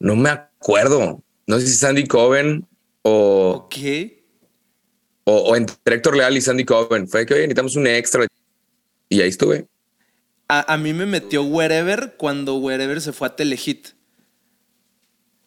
[0.00, 1.22] No me acuerdo.
[1.46, 2.66] No sé si Sandy Coven
[3.02, 3.68] o.
[3.70, 4.24] ¿Qué?
[5.24, 7.06] O, o entre Héctor Leal y Sandy Coven.
[7.06, 8.26] Fue que, oye, necesitamos un extra.
[9.08, 9.66] Y ahí estuve.
[10.48, 13.88] A, mí me metió Wherever cuando Wherever se fue a Telehit.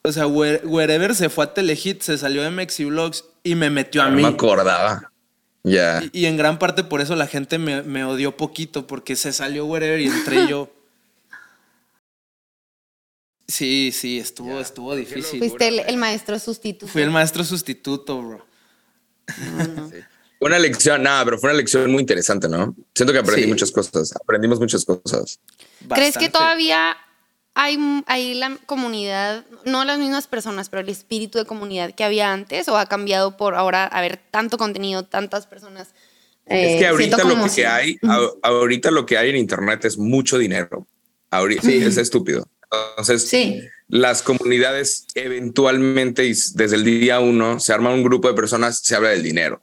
[0.01, 4.09] O sea, Wherever se fue a Telehit, se salió de Mexiblogs y me metió a
[4.09, 4.23] mí.
[4.23, 5.11] No me acordaba.
[5.63, 6.03] Ya.
[6.11, 9.99] Y, en gran parte por eso la gente me, odió poquito, porque se salió Wherever
[9.99, 10.71] y entré yo.
[13.47, 15.37] Sí, sí, estuvo, estuvo difícil.
[15.37, 16.91] Fuiste el, maestro sustituto.
[16.91, 18.45] Fui el maestro sustituto, bro.
[20.47, 22.75] Una lección, nada, pero fue una lección muy interesante, ¿no?
[22.93, 25.39] Siento que aprendí muchas cosas, aprendimos muchas cosas.
[25.89, 26.97] ¿Crees que todavía
[27.53, 32.33] hay, hay la comunidad, no las mismas personas, pero el espíritu de comunidad que había
[32.33, 35.93] antes o ha cambiado por ahora haber tanto contenido, tantas personas?
[36.45, 37.97] es que eh, ahorita lo que hay,
[38.43, 40.85] ahorita lo que hay en internet es mucho dinero.
[41.31, 41.77] Ahorita sí.
[41.77, 42.47] es estúpido.
[42.97, 43.31] Entonces,
[43.87, 49.09] las comunidades eventualmente, desde el día uno, se arma un grupo de personas, se habla
[49.09, 49.61] del dinero.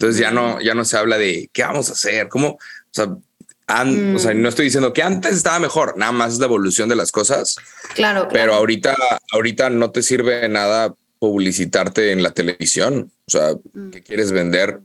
[0.00, 2.58] Entonces ya no, ya no se habla de qué vamos a hacer, cómo, o
[2.90, 6.88] sea, o sea, no estoy diciendo que antes estaba mejor, nada más es la evolución
[6.88, 7.56] de las cosas.
[7.94, 8.26] Claro.
[8.32, 8.96] Pero ahorita,
[9.30, 13.12] ahorita no te sirve de nada publicitarte en la televisión.
[13.26, 13.90] O sea, mm.
[13.90, 14.80] ¿qué quieres vender?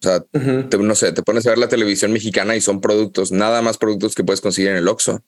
[0.00, 3.60] O sea, no sé, te pones a ver la televisión mexicana y son productos, nada
[3.60, 5.22] más productos que puedes conseguir en el Oxxo.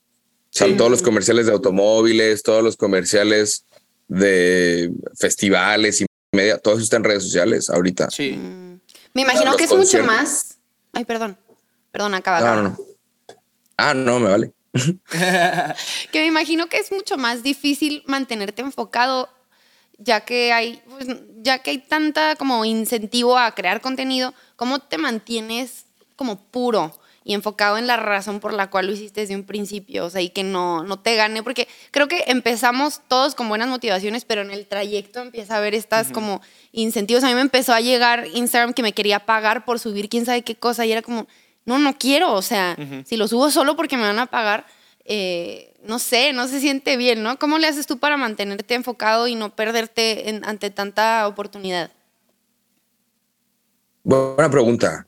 [0.48, 3.66] Son todos los comerciales de automóviles, todos los comerciales
[4.08, 8.08] de festivales y media, todo eso está en redes sociales ahorita.
[8.10, 8.40] Sí.
[9.14, 10.58] Me imagino que es mucho más.
[10.92, 11.38] Ay, perdón.
[11.90, 12.40] Perdón, acaba.
[12.40, 12.78] No, no, no.
[13.76, 14.52] Ah, no, me vale.
[16.12, 19.28] que me imagino que es mucho más difícil mantenerte enfocado
[19.98, 21.06] ya que hay pues,
[21.36, 25.86] ya que hay tanta como incentivo a crear contenido, ¿cómo te mantienes
[26.16, 26.92] como puro?
[27.24, 30.20] Y enfocado en la razón por la cual lo hiciste desde un principio, o sea,
[30.20, 34.42] y que no, no te gane, porque creo que empezamos todos con buenas motivaciones, pero
[34.42, 37.24] en el trayecto empieza a haber estas como incentivos.
[37.24, 40.42] A mí me empezó a llegar Instagram que me quería pagar por subir quién sabe
[40.42, 41.26] qué cosa y era como,
[41.64, 44.66] no, no quiero, o sea, si lo subo solo porque me van a pagar,
[45.06, 47.38] eh, no sé, no se siente bien, ¿no?
[47.38, 51.90] ¿Cómo le haces tú para mantenerte enfocado y no perderte ante tanta oportunidad?
[54.02, 55.06] Buena pregunta.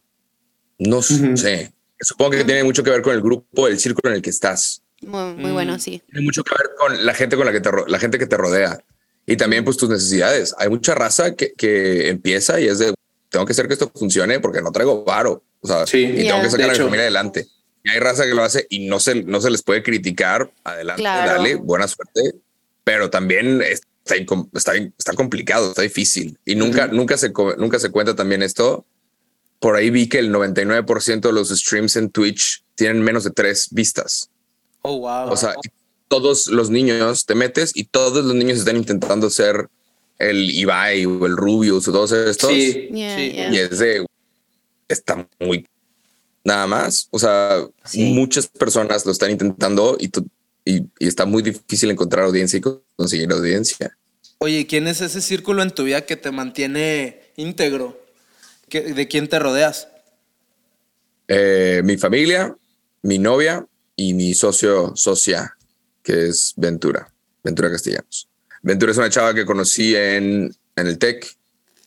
[0.78, 1.72] No sé.
[2.00, 4.82] Supongo que tiene mucho que ver con el grupo, el círculo en el que estás.
[5.02, 5.78] Muy, bueno, mm.
[5.78, 6.02] sí.
[6.10, 8.36] Tiene mucho que ver con la gente con la que te, la gente que te
[8.36, 8.78] rodea
[9.26, 10.54] y también pues tus necesidades.
[10.58, 12.94] Hay mucha raza que, que empieza y es de
[13.28, 15.42] tengo que hacer que esto funcione porque no traigo varo.
[15.60, 17.46] O sea, y tengo que sacar a mi familia adelante.
[17.82, 20.50] Y hay raza que lo hace y no se, no se les puede criticar.
[20.64, 22.36] Adelante, dale, buena suerte.
[22.84, 24.14] Pero también está,
[24.54, 26.38] está, está complicado, está difícil.
[26.44, 28.86] Y nunca, nunca, se, nunca se cuenta también esto
[29.58, 33.68] por ahí vi que el 99% de los streams en Twitch tienen menos de tres
[33.70, 34.30] vistas.
[34.82, 35.30] Oh, wow.
[35.30, 35.54] O sea,
[36.08, 39.68] todos los niños te metes y todos los niños están intentando ser
[40.18, 42.50] el Ibai o el Rubius o todos estos.
[42.50, 43.02] Sí, Y
[43.58, 44.06] es de,
[44.88, 45.66] está muy,
[46.44, 47.08] nada más.
[47.10, 50.10] O sea, muchas personas lo están intentando y,
[50.64, 52.62] y, y, está muy difícil encontrar audiencia y
[52.96, 53.96] conseguir audiencia.
[54.38, 58.05] Oye, ¿quién es ese círculo en tu vida que te mantiene íntegro?
[58.68, 59.88] ¿De quién te rodeas?
[61.28, 62.56] Eh, mi familia,
[63.02, 65.56] mi novia y mi socio, socia,
[66.02, 67.12] que es Ventura,
[67.42, 68.28] Ventura Castellanos.
[68.62, 71.26] Ventura es una chava que conocí en, en el TEC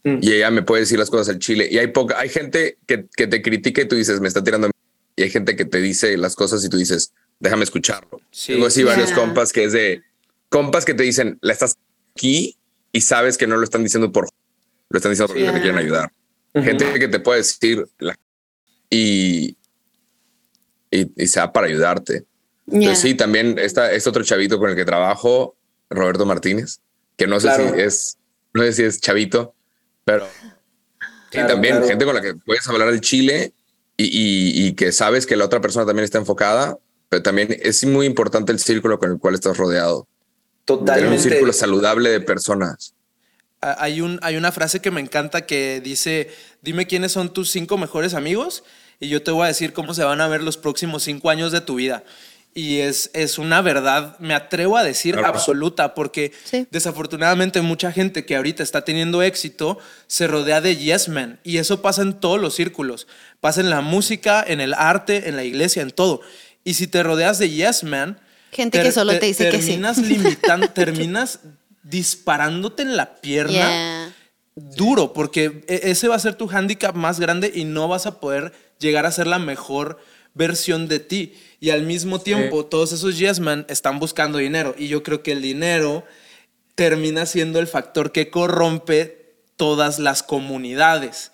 [0.03, 0.19] mm.
[0.21, 1.67] y ella me puede decir las cosas al chile.
[1.69, 4.69] Y hay poca, hay gente que, que te critica y tú dices, me está tirando.
[5.15, 8.21] Y hay gente que te dice las cosas y tú dices, déjame escucharlo.
[8.45, 10.01] Tengo así varios compas que es de
[10.47, 11.77] compas que te dicen, la estás
[12.15, 12.55] aquí
[12.91, 14.29] y sabes que no lo están diciendo por
[14.89, 16.11] lo están diciendo porque te quieren ayudar.
[16.63, 17.85] Gente que te puede decir
[18.89, 19.57] y,
[20.91, 22.25] y, sea para ayudarte.
[22.95, 25.55] sí, también está este otro chavito con el que trabajo,
[25.89, 26.79] Roberto Martínez,
[27.17, 28.17] que no sé si es,
[28.53, 29.53] no sé si es chavito,
[30.05, 30.27] pero
[31.31, 33.53] también gente con la que puedes hablar del Chile
[33.97, 36.77] y, y, que sabes que la otra persona también está enfocada,
[37.09, 40.07] pero también es muy importante el círculo con el cual estás rodeado.
[40.65, 41.15] Totalmente.
[41.15, 42.93] un círculo saludable de personas
[43.61, 46.29] hay, un, hay una frase que me encanta que dice,
[46.61, 48.63] dime quiénes son tus cinco mejores amigos
[48.99, 51.51] y yo te voy a decir cómo se van a ver los próximos cinco años
[51.51, 52.03] de tu vida.
[52.53, 56.33] Y es, es una verdad, me atrevo a decir absoluta, porque
[56.71, 61.39] desafortunadamente mucha gente que ahorita está teniendo éxito se rodea de yes men.
[61.43, 63.07] Y eso pasa en todos los círculos.
[63.39, 66.21] Pasa en la música, en el arte, en la iglesia, en todo.
[66.63, 68.19] Y si te rodeas de yes man,
[68.51, 69.79] gente que solo te dice que sí.
[70.03, 71.39] Limitan, terminas
[71.89, 74.13] disparándote en la pierna
[74.55, 78.19] duro, porque e, ese va a ser tu handicap más grande y no vas a
[78.19, 79.99] poder llegar a ser la mejor
[80.33, 81.33] versión de ti.
[81.59, 84.75] Y al mismo tiempo, todos esos yes man están buscando dinero.
[84.77, 86.05] Y yo creo que el dinero
[86.75, 91.31] termina siendo el factor que corrompe todas las comunidades.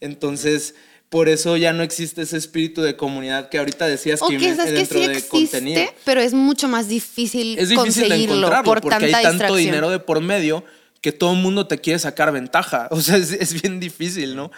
[0.00, 0.74] Entonces,
[1.14, 4.84] por eso ya no existe ese espíritu de comunidad que ahorita decías que, dentro que
[4.84, 5.82] sí existe, contenido.
[6.04, 10.20] Pero es mucho más difícil, es difícil conseguirlo por porque hay tanto dinero de por
[10.20, 10.64] medio
[11.00, 12.88] que todo el mundo te quiere sacar ventaja.
[12.90, 14.50] O sea, es, bien difícil, ¿no?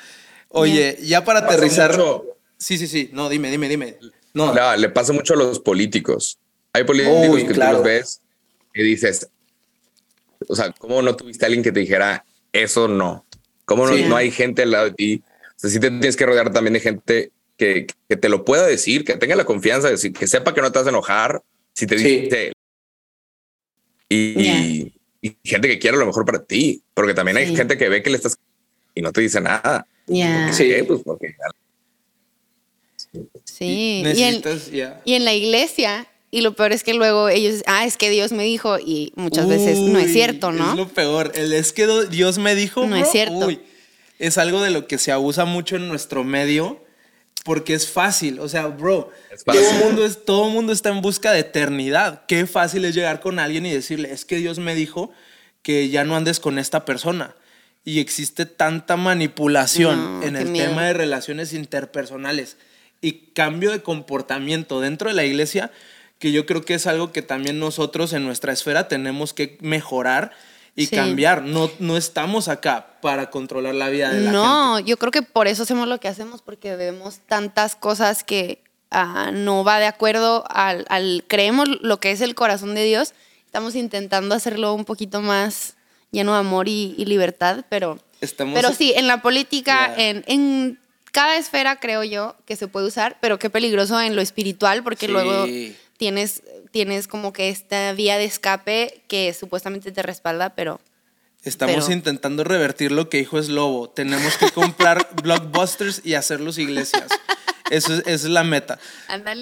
[0.48, 1.94] Oye, ya para aterrizar.
[2.56, 3.10] Sí, sí, sí.
[3.12, 3.98] No, dime, dime, dime.
[4.32, 4.54] No.
[4.78, 6.38] le pasa mucho a los políticos.
[6.72, 8.22] Hay políticos que tú los ves
[8.72, 9.28] y dices,
[10.48, 13.26] o sea, ¿cómo no tuviste a alguien que te dijera eso no?
[13.66, 15.22] ¿Cómo no, no hay gente al lado de ti
[15.56, 18.66] O sea, sí te tienes que rodear también de gente que, que te lo pueda
[18.66, 21.42] decir, que tenga la confianza, de decir, que sepa que no te vas a enojar
[21.72, 22.52] si te dice.
[24.08, 28.02] Y, y, gente que quiere lo mejor para ti, porque también hay gente que ve
[28.02, 28.36] que le estás
[28.94, 29.86] y no te dice nada.
[30.06, 31.34] Sí, pues porque.
[33.44, 34.42] Sí, y en,
[35.04, 38.32] y en la iglesia y lo peor es que luego ellos, ah, es que Dios
[38.32, 40.70] me dijo, y muchas veces no es cierto, ¿no?
[40.70, 41.32] Es lo peor.
[41.34, 42.86] El es que Dios me dijo.
[42.86, 43.48] No es cierto.
[44.18, 46.84] Es algo de lo que se abusa mucho en nuestro medio
[47.44, 48.40] porque es fácil.
[48.40, 49.10] O sea, bro,
[49.44, 52.24] todo mundo, es, todo mundo está en busca de eternidad.
[52.26, 55.12] Qué fácil es llegar con alguien y decirle, es que Dios me dijo
[55.62, 57.36] que ya no andes con esta persona.
[57.84, 62.56] Y existe tanta manipulación en el tema de relaciones interpersonales
[63.00, 65.70] y cambio de comportamiento dentro de la iglesia
[66.18, 70.32] que yo creo que es algo que también nosotros en nuestra esfera tenemos que mejorar
[70.76, 71.42] y cambiar.
[71.42, 74.32] No, no estamos acá para controlar la vida de la gente.
[74.32, 78.62] No, yo creo que por eso hacemos lo que hacemos, porque vemos tantas cosas que
[78.90, 83.14] ah, no va de acuerdo al, creemos lo que es el corazón de Dios.
[83.46, 85.76] Estamos intentando hacerlo un poquito más
[86.12, 87.98] lleno de amor y, libertad, pero,
[88.38, 90.78] pero sí, en la política, en, en
[91.16, 95.08] cada esfera creo yo que se puede usar, pero qué peligroso en lo espiritual, porque
[95.08, 95.46] luego
[95.96, 100.80] tienes, tienes como que esta vía de escape que supuestamente te respalda, pero...
[101.42, 103.88] Estamos intentando revertir lo que dijo es Lobo.
[103.88, 107.06] Tenemos que comprar blockbusters y hacerlos iglesias.
[107.70, 108.78] Eso es, esa es la meta.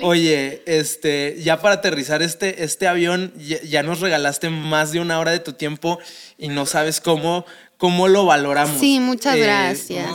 [0.03, 5.31] Oye, este, ya para aterrizar este, este avión, ya, nos regalaste más de una hora
[5.31, 5.99] de tu tiempo
[6.39, 7.45] y no sabes cómo,
[7.77, 8.79] cómo lo valoramos.
[8.81, 10.11] Sí, muchas eh, gracias.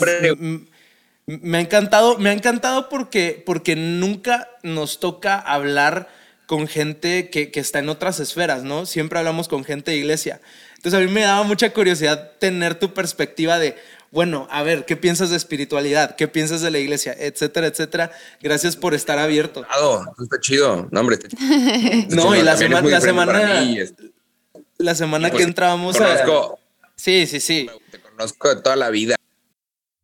[1.26, 6.10] me ha encantado, me ha encantado porque, porque nunca nos toca hablar
[6.50, 8.88] con gente que, que, está en otras esferas, ¿no?
[8.88, 10.41] Siempre hablamos con gente de iglesia.
[10.78, 13.76] Entonces a mí me daba mucha curiosidad tener tu perspectiva de,
[14.10, 16.16] bueno, a ver, ¿qué piensas de espiritualidad?
[16.16, 17.16] ¿Qué piensas de la iglesia?
[17.20, 18.12] Etcétera, etcétera.
[18.41, 19.62] Gracias por estar abierto.
[19.62, 20.88] Claro, está chido.
[20.89, 22.16] No, hombre, está chido.
[22.16, 23.76] no, y la, semana, la semana,
[24.80, 26.26] la semana que entrábamos a...
[26.95, 27.70] Sí, sí, sí.
[27.91, 29.18] Te conozco de toda la vida.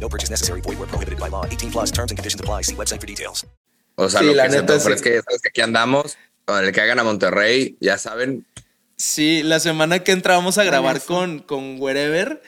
[0.00, 0.60] No purchase necessary.
[0.62, 1.44] Void where prohibited by law.
[1.44, 2.62] 18 plus terms and conditions apply.
[2.62, 3.46] See website for details.
[3.96, 6.16] O sea, sí, lo la que neta se es que, sabes que aquí andamos.
[6.46, 8.46] Con el que hagan a Monterrey, ya saben.
[8.96, 12.42] Sí, la semana que entra vamos a grabar con, con Wherever.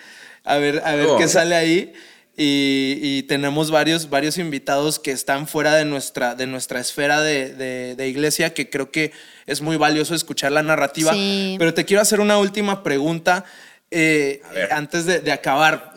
[0.44, 1.18] A ver, a ver oh.
[1.18, 1.92] qué sale ahí.
[2.34, 7.54] Y, y, tenemos varios, varios invitados que están fuera de nuestra, de nuestra esfera de,
[7.54, 9.12] de, de iglesia, que creo que
[9.46, 11.12] es muy valioso escuchar la narrativa.
[11.12, 11.56] Sí.
[11.58, 13.44] Pero te quiero hacer una última pregunta
[13.90, 14.40] eh,
[14.70, 15.91] antes de, de, acabar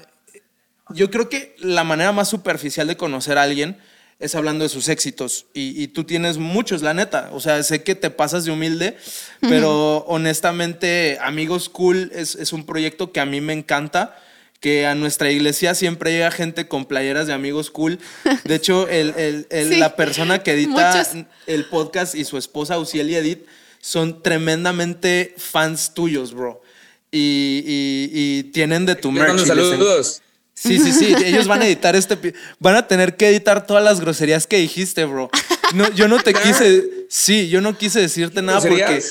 [0.89, 3.77] yo creo que la manera más superficial de conocer a alguien
[4.19, 5.47] es hablando de sus éxitos.
[5.53, 7.29] Y, tú tienes muchos, la neta.
[7.33, 8.97] O sea, sé que te pasas de humilde,
[9.41, 14.17] pero honestamente, Amigos Cool es, un proyecto que a mí me encanta.
[14.61, 17.99] Que a nuestra iglesia siempre llega gente con playeras de amigos cool.
[18.45, 21.05] De hecho, la persona que edita
[21.45, 23.45] el podcast y su esposa, Uciel y Edith,
[23.81, 26.63] son tremendamente fans tuyos, bro.
[27.11, 29.45] Y, tienen de tu merch.
[29.45, 30.23] Saludos.
[30.55, 31.13] Sí, sí, sí.
[31.25, 32.33] Ellos van a editar este.
[32.59, 35.29] Van a tener que editar todas las groserías que dijiste, bro.
[35.73, 36.83] No, yo no te quise.
[37.09, 39.03] Sí, yo no quise decirte nada porque.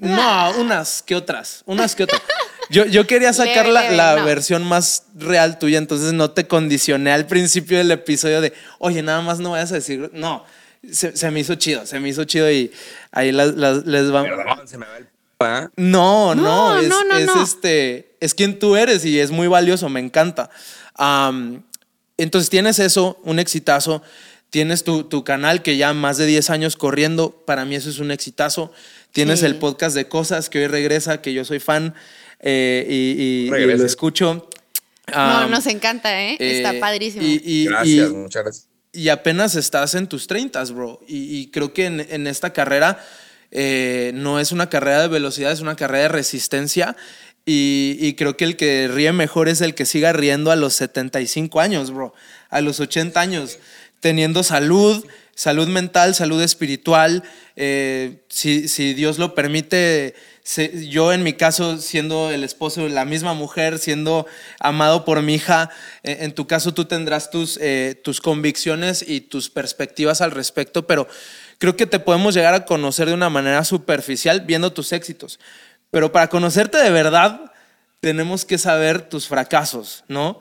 [0.00, 1.62] No, unas que otras.
[1.66, 2.22] Unas que otras.
[2.70, 7.76] Yo, yo quería sacar la, versión más real tuya, entonces no te condicioné al principio
[7.76, 10.10] del episodio de, oye, nada más no vayas a decir.
[10.14, 10.44] No.
[10.90, 12.72] se, me hizo chido, se me hizo chido y
[13.10, 14.24] ahí les va.
[15.76, 20.50] No, no, es, este, es quien tú eres y es muy valioso, me encanta.
[22.16, 24.02] entonces tienes eso, un exitazo,
[24.50, 27.98] tienes tu, tu, canal que ya más de 10 años corriendo, para mí eso es
[27.98, 28.72] un exitazo.
[29.12, 31.94] Tienes el podcast de cosas que hoy regresa, que yo soy fan
[32.42, 34.48] eh, y, lo escucho.
[35.14, 36.36] no, nos encanta, ¿eh?
[36.38, 37.24] Está eh, padrísimo.
[37.24, 38.68] Y, gracias, muchas gracias.
[38.92, 41.00] Y apenas estás en tus 30, bro.
[41.06, 43.02] Y, creo que en, esta carrera
[43.52, 46.96] eh, no es una carrera de velocidad, es una carrera de resistencia.
[47.44, 51.60] Y, creo que el que ríe mejor es el que siga riendo a los 75
[51.60, 52.14] años, bro.
[52.50, 53.58] A los 80 años,
[54.00, 57.24] teniendo salud, salud mental, salud espiritual.
[57.56, 60.14] si, si Dios lo permite
[60.88, 64.26] yo en mi caso, siendo el esposo de la misma mujer, siendo
[64.58, 65.70] amado por mi hija,
[66.02, 70.86] eh, en, tu caso tú tendrás tus, eh, tus convicciones y tus perspectivas al respecto,
[70.86, 71.06] pero
[71.62, 75.38] creo que te podemos llegar a conocer de una manera superficial viendo tus éxitos.
[75.92, 77.52] Pero para conocerte de verdad,
[78.00, 80.40] tenemos que saber tus fracasos, ¿no?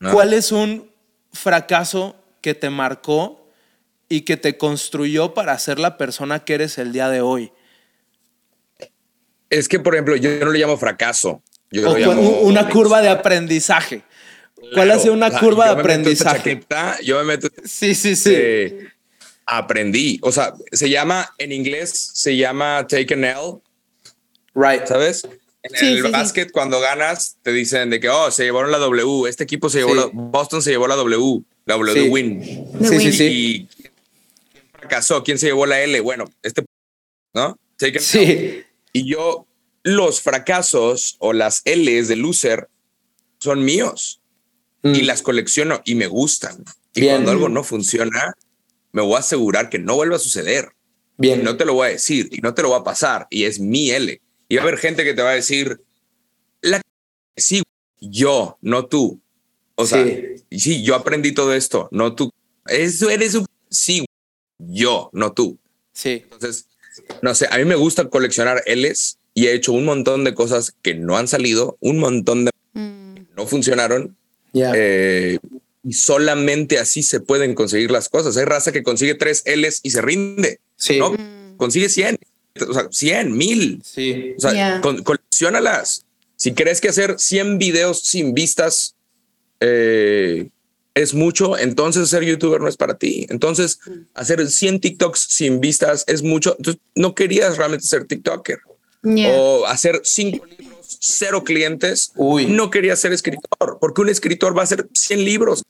[0.00, 0.10] no.
[0.10, 0.90] cuál es un
[1.32, 3.48] fracaso que te marcó
[4.08, 7.52] y que te construyó para ser la persona que eres el día de hoy?
[9.50, 11.44] Es que, por ejemplo, yo no le llamo fracaso.
[11.70, 11.88] Yo
[12.42, 14.02] una curva de aprendizaje.
[14.74, 16.60] ¿Cuál ha sido una curva de aprendizaje?
[17.04, 17.46] yo me meto.
[17.64, 18.74] Sí, sí, sí.
[19.46, 20.18] Aprendí.
[20.22, 23.58] O sea, se llama en inglés, se llama take an L.
[24.54, 24.86] Right.
[24.86, 25.26] ¿Sabes?
[25.62, 29.28] En el básquet, cuando ganas, te dicen de que, oh, se llevaron la W.
[29.28, 30.10] Este equipo se llevó la.
[30.12, 31.42] Boston se llevó la W.
[31.64, 32.44] La W de win.
[32.82, 33.24] Sí, sí, sí.
[33.24, 35.98] Y quién fracasó, quién se llevó la L.
[36.00, 36.64] Bueno, este.
[37.32, 37.58] ¿No?
[37.78, 38.62] Take an sí.
[38.92, 39.46] Y yo,
[39.82, 42.68] los fracasos o las L's de loser
[43.38, 44.20] son míos
[44.82, 45.06] y mm.
[45.06, 46.62] las colecciono y me gustan.
[46.94, 48.34] Y cuando algo no funciona,
[48.94, 50.68] me voy a asegurar que no vuelva a suceder.
[51.16, 51.44] Bien.
[51.44, 53.60] no te lo voy a decir y no te lo va a pasar y es
[53.60, 54.20] mi L.
[54.48, 55.80] Y va a haber gente que te va a decir,
[56.60, 56.80] la
[57.36, 57.62] sí,
[58.00, 59.20] yo, no tú.
[59.74, 60.04] O sea,
[60.50, 60.82] sí.
[60.84, 62.30] yo aprendí todo esto, no tú.
[62.66, 64.06] Eso eres un sí,
[64.58, 65.58] yo, no tú.
[65.92, 66.22] Sí.
[66.24, 66.68] Entonces,
[67.22, 70.74] no sé, a mí me gusta coleccionar L's y he hecho un montón de cosas
[70.82, 73.34] que no han salido, un montón de mm.
[73.36, 74.16] no funcionaron.
[74.54, 75.38] Eh,
[75.84, 78.36] y solamente así se pueden conseguir las cosas.
[78.36, 80.60] Hay raza que consigue tres L's y se rinde.
[80.76, 80.98] Sí.
[80.98, 81.10] ¿no?
[81.10, 81.56] Mm.
[81.56, 82.18] Consigue 100,
[82.68, 83.82] o sea, 100, mil.
[83.84, 84.34] Sí.
[84.36, 86.04] O sea, coleccionalas.
[86.36, 88.96] Si crees que hacer 100 videos sin vistas
[89.60, 90.48] eh,
[90.94, 93.26] es mucho, entonces ser youtuber no es para ti.
[93.28, 93.92] Entonces, mm.
[94.14, 96.54] hacer 100 TikToks sin vistas es mucho.
[96.58, 98.58] Entonces, no querías realmente ser TikToker.
[99.06, 100.63] O hacer cinco libros,
[101.04, 102.12] cero clientes.
[102.16, 102.46] Uy.
[102.46, 105.62] No querías ser escritor, porque un escritor va a hacer 100 libros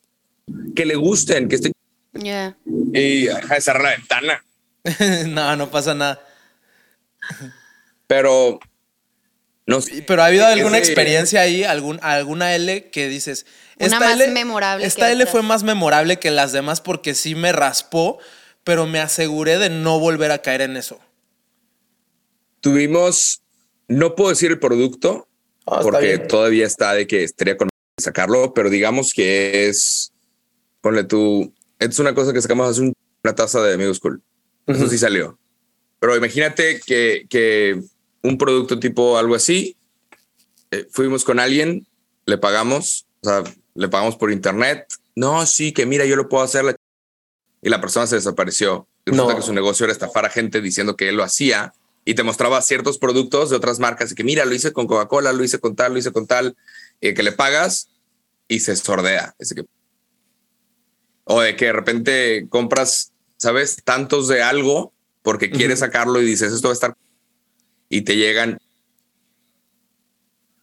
[0.77, 1.73] que le gusten, que estén.
[2.13, 2.57] Yeah.
[2.93, 4.45] Y deja de cerrar la ventana.
[5.29, 6.25] no, no pasa nada.
[8.07, 8.61] Pero
[9.67, 13.47] no Pero ha habido alguna experiencia ahí, algún, alguna L que dices,
[13.79, 14.87] una más memorable.
[14.87, 18.19] Esta L fue más memorable que las demás porque sí me raspó,
[18.63, 21.01] pero me aseguré de no volver a caer en eso.
[22.61, 23.43] Tuvimos,
[23.89, 25.29] no puedo decir el producto,
[25.67, 27.69] ah, porque todavía está de que estaría con
[27.99, 30.13] sacarlo, pero digamos que es,
[30.81, 34.23] ponle tú, es una cosa que sacamos hace una taza de Amigos Cool.
[34.67, 35.39] Eso sí salió.
[36.01, 37.81] Pero imagínate que, que
[38.23, 39.77] un producto tipo algo así,
[40.71, 41.87] eh, fuimos con alguien,
[42.27, 43.45] le pagamos, o sea,
[43.75, 44.87] le pagamos por internet.
[45.15, 46.77] No, sí, que mira, yo lo puedo hacer.
[47.63, 48.87] Y la persona se desapareció.
[49.07, 51.73] Resulta que su negocio era estafar a gente diciendo que él lo hacía
[52.05, 55.33] y te mostraba ciertos productos de otras marcas y que mira, lo hice con Coca-Cola,
[55.33, 56.57] lo hice con tal, lo hice con tal,
[57.01, 57.89] y que le pagas
[58.49, 59.35] y se sordea.
[59.39, 59.65] que...
[61.25, 63.79] O de que de repente compras, ¿sabes?
[63.83, 66.97] Tantos de algo porque quieres sacarlo y dices, esto va a estar...
[67.89, 68.59] Y te llegan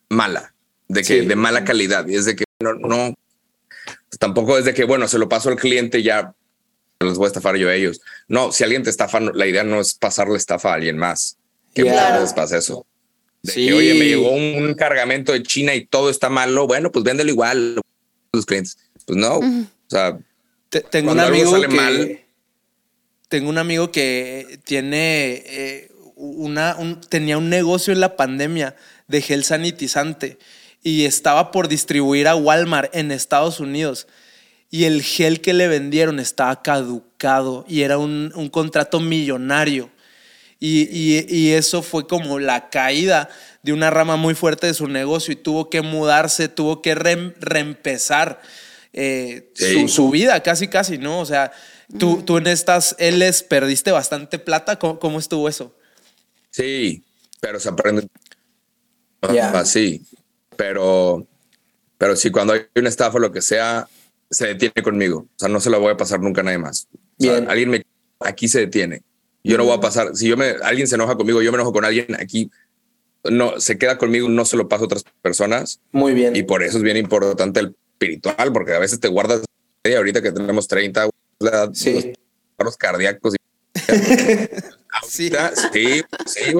[0.09, 0.53] mala,
[0.87, 2.07] de que de mala calidad.
[2.07, 3.15] Y es de que no, no,
[4.19, 6.35] tampoco es de que, bueno, se lo paso al cliente ya
[7.03, 8.01] los voy a estafar yo a ellos.
[8.27, 11.37] No, si alguien te estafa, la idea no es pasarle estafa a alguien más.
[11.73, 12.85] Que les pasa eso.
[13.43, 16.67] De oye, me llegó un cargamento de China y todo está malo.
[16.67, 18.77] Bueno, pues véndelo igual a los clientes.
[19.05, 19.37] Pues no.
[19.37, 20.19] O sea,
[20.89, 22.25] tengo un amigo que,
[23.27, 26.77] tengo un amigo que tiene eh, una,
[27.09, 28.75] tenía un negocio en la pandemia
[29.07, 30.37] de gel sanitizante
[30.83, 34.07] y estaba por distribuir a Walmart en Estados Unidos.
[34.71, 39.91] Y el gel que le vendieron estaba caducado y era un, contrato millonario.
[40.59, 43.29] Y, eso fue como la caída
[43.61, 48.41] de una rama muy fuerte de su negocio y tuvo que mudarse, tuvo que reempezar
[48.93, 49.51] eh,
[49.87, 51.19] su, vida, casi, casi, ¿no?
[51.19, 51.51] O sea,
[51.97, 54.77] Tú, tú en estas L's perdiste bastante plata.
[54.77, 55.75] ¿Cómo, estuvo eso?
[56.49, 57.03] Sí,
[57.39, 58.07] pero se aprende
[59.21, 60.01] así.
[60.55, 61.25] Pero,
[61.97, 63.87] pero sí, cuando hay una estafa o lo que sea,
[64.31, 65.27] se detiene conmigo.
[65.35, 66.87] O sea, no se la voy a pasar nunca a nadie más.
[67.19, 67.49] Bien.
[67.49, 67.85] alguien me
[68.19, 69.03] aquí se detiene.
[69.43, 70.15] Yo no voy a pasar.
[70.15, 72.49] Si yo me alguien se enoja conmigo, yo me enojo con alguien aquí.
[73.23, 75.79] No se queda conmigo, no se lo paso a otras personas.
[75.91, 76.35] Muy bien.
[76.35, 79.41] Y por eso es bien importante el espiritual, porque a veces te guardas.
[79.83, 81.09] Ahorita que tenemos 30,
[81.73, 82.13] sí.
[82.59, 83.35] los cardíacos.
[85.07, 85.31] sí.
[85.73, 86.51] sí, sí.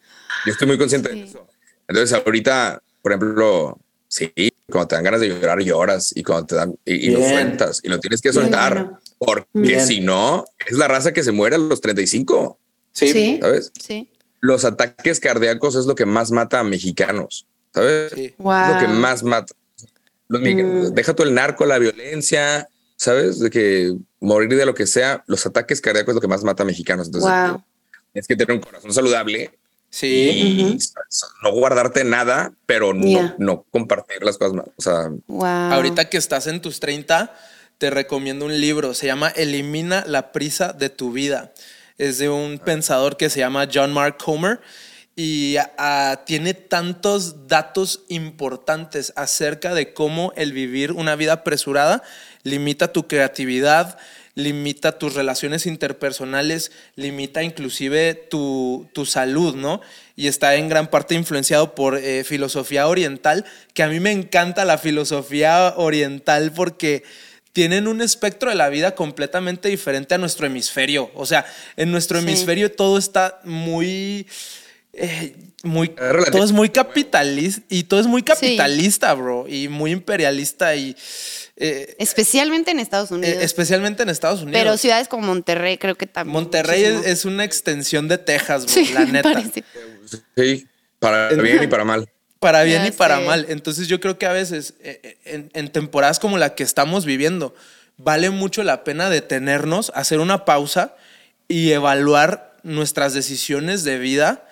[0.46, 1.48] Yo estoy muy consciente de eso.
[1.88, 3.80] Entonces, ahorita, por ejemplo,
[4.12, 4.34] sí,
[4.70, 7.88] cuando te dan ganas de llorar, lloras y cuando te dan y, lo sueltas y
[7.88, 11.80] lo tienes que soltar porque si no, es la raza que se muere a los
[11.80, 12.60] 35.
[12.92, 13.40] Sí.
[13.42, 13.72] ¿Sabes?
[13.80, 14.10] Sí.
[14.42, 17.46] Los ataques cardíacos es lo que más mata a mexicanos.
[17.74, 18.12] ¿Sabes?
[18.12, 19.54] Es lo que más mata.
[20.28, 20.94] Mm.
[20.94, 23.40] Deja tú el narco, la violencia, ¿sabes?
[23.40, 26.64] De que morir de lo que sea, los ataques cardíacos es lo que más mata
[26.64, 27.08] a mexicanos.
[27.08, 27.62] Entonces,
[28.14, 29.52] es que tener un corazón saludable
[29.92, 30.78] Sí.
[31.44, 34.64] no guardarte nada, pero no, no, compartir las cosas.
[34.78, 35.12] O sea,
[35.76, 37.36] ahorita que estás en tus 30,
[37.78, 38.94] te recomiendo un libro.
[38.94, 41.52] Se llama Elimina la prisa de tu vida.
[41.98, 44.62] Es de un pensador que se llama John Mark Comer
[45.16, 45.58] y
[46.26, 52.02] tiene tantos datos importantes acerca de cómo el vivir una vida apresurada
[52.44, 53.98] limita tu creatividad,
[54.36, 59.82] limita tus relaciones interpersonales, limita inclusive tu, salud, ¿no?
[60.16, 64.66] Y está en gran parte influenciado por eh, filosofía oriental, que a mí me encanta
[64.66, 67.04] la filosofía oriental porque
[67.54, 71.12] tienen un espectro de la vida completamente diferente a nuestro hemisferio.
[71.16, 71.46] O sea,
[71.76, 74.28] en nuestro hemisferio todo está muy...
[74.94, 80.76] Eh, muy todo es muy capitalista y todo es muy capitalista, bro, y muy imperialista
[80.76, 80.96] y
[81.64, 83.38] eh, especialmente en Estados Unidos.
[83.38, 84.60] Eh, especialmente en Estados Unidos.
[84.60, 86.34] Pero ciudades como Monterrey creo que también.
[86.34, 89.44] Monterrey es, una extensión de Texas, la neta.
[90.36, 90.68] Sí,
[90.98, 92.10] para bien y para mal.
[92.40, 93.46] Para bien y para mal.
[93.48, 97.54] Entonces yo creo que a veces eh, en, temporadas como la que estamos viviendo,
[97.96, 100.96] vale mucho la pena detenernos, hacer una pausa
[101.48, 104.48] y evaluar nuestras decisiones de vida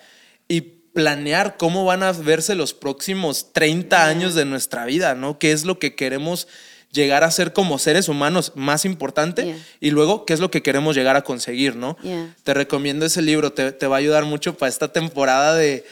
[0.46, 0.60] y
[0.94, 5.40] planear cómo van a verse los próximos 30 años de nuestra vida, ¿no?
[5.40, 6.46] ¿Qué es lo que queremos
[6.92, 10.96] llegar a ser como seres humanos más importante y luego qué es lo que queremos
[10.96, 11.96] llegar a conseguir, ¿no?
[12.42, 15.84] Te recomiendo ese libro, te, te, va a ayudar mucho para esta temporada de,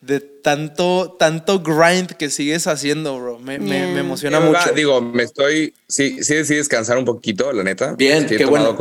[0.00, 3.38] de tanto, tanto grind que sigues haciendo, bro.
[3.38, 4.72] Me, me, emociona mucho.
[4.74, 7.94] Digo, me estoy, sí, sí decidí descansar un poquito, la neta.
[7.94, 8.76] Bien, qué bueno.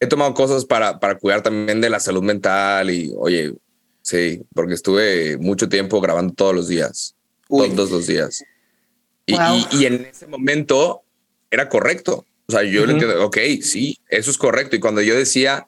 [0.00, 3.54] he tomado cosas para, para cuidar también de la salud mental y, oye,
[4.02, 7.14] sí, porque estuve mucho tiempo grabando todos los días,
[7.48, 8.42] todos los días.
[9.26, 11.02] Y, en ese momento
[11.50, 12.26] era correcto.
[12.46, 14.76] O sea, yo le entiendo, ok, sí, eso es correcto.
[14.76, 15.66] Y cuando yo decía,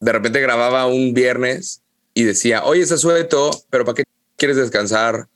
[0.00, 4.04] de repente grababa un viernes y decía, oye, ese sueto, pero ¿para qué
[4.36, 5.26] quieres descansar?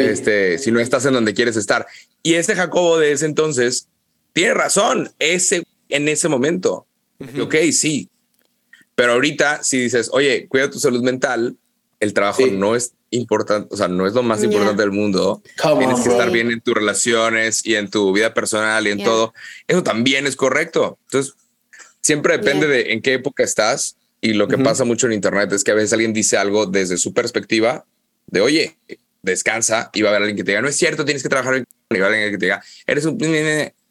[0.00, 1.86] Este, si no estás en donde quieres estar.
[2.22, 3.86] Y ese Jacobo de ese entonces
[4.32, 6.86] tiene razón, ese en ese momento.
[7.40, 8.08] Ok, sí.
[8.94, 11.56] Pero ahorita, si dices, oye, cuida tu salud mental,
[12.00, 15.42] el trabajo no es importante, o sea, no es lo más importante del mundo.
[15.78, 19.34] Tienes que estar bien en tus relaciones y en tu vida personal y en todo.
[19.66, 20.98] Eso también es correcto.
[21.06, 21.34] Entonces,
[22.00, 25.64] siempre depende de en qué época estás y lo que pasa mucho en Internet es
[25.64, 27.84] que a veces alguien dice algo desde su perspectiva
[28.26, 28.76] de, oye,
[29.22, 31.54] descansa y va a haber alguien que te diga, no es cierto, tienes que trabajar
[31.56, 33.18] y va a haber alguien que te diga, eres un...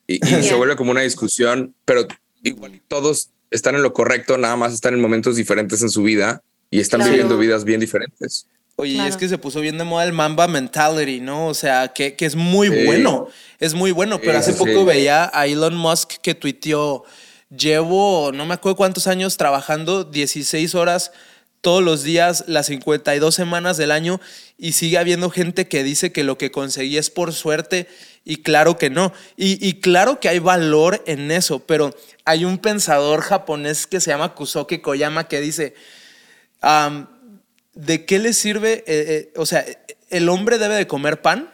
[0.10, 2.08] Y, se vuelve como una discusión, pero
[2.42, 6.42] igual todos están en lo correcto, nada más están en momentos diferentes en su vida
[6.69, 8.48] y están viviendo vidas bien diferentes.
[8.80, 11.48] Oye, es que se puso bien de moda el Mamba Mentality, ¿no?
[11.48, 13.27] O sea, que, que es muy bueno,
[13.60, 17.03] es muy bueno, pero hace poco veía a Elon Musk que tuiteó,
[17.49, 21.11] llevo no me acuerdo cuántos años trabajando 16 horas
[21.61, 24.22] todos los días, las 52 semanas del año,
[24.60, 27.88] y sigue habiendo gente que dice que lo que conseguí es por suerte,
[28.23, 29.11] y claro que no.
[29.38, 31.95] Y, y claro que hay valor en eso, pero
[32.26, 35.73] hay un pensador japonés que se llama Kusoke Koyama que dice,
[37.74, 38.84] ¿de qué le sirve?
[38.86, 39.66] Eh, eh, o sea,
[40.10, 41.52] el hombre debe de comer pan,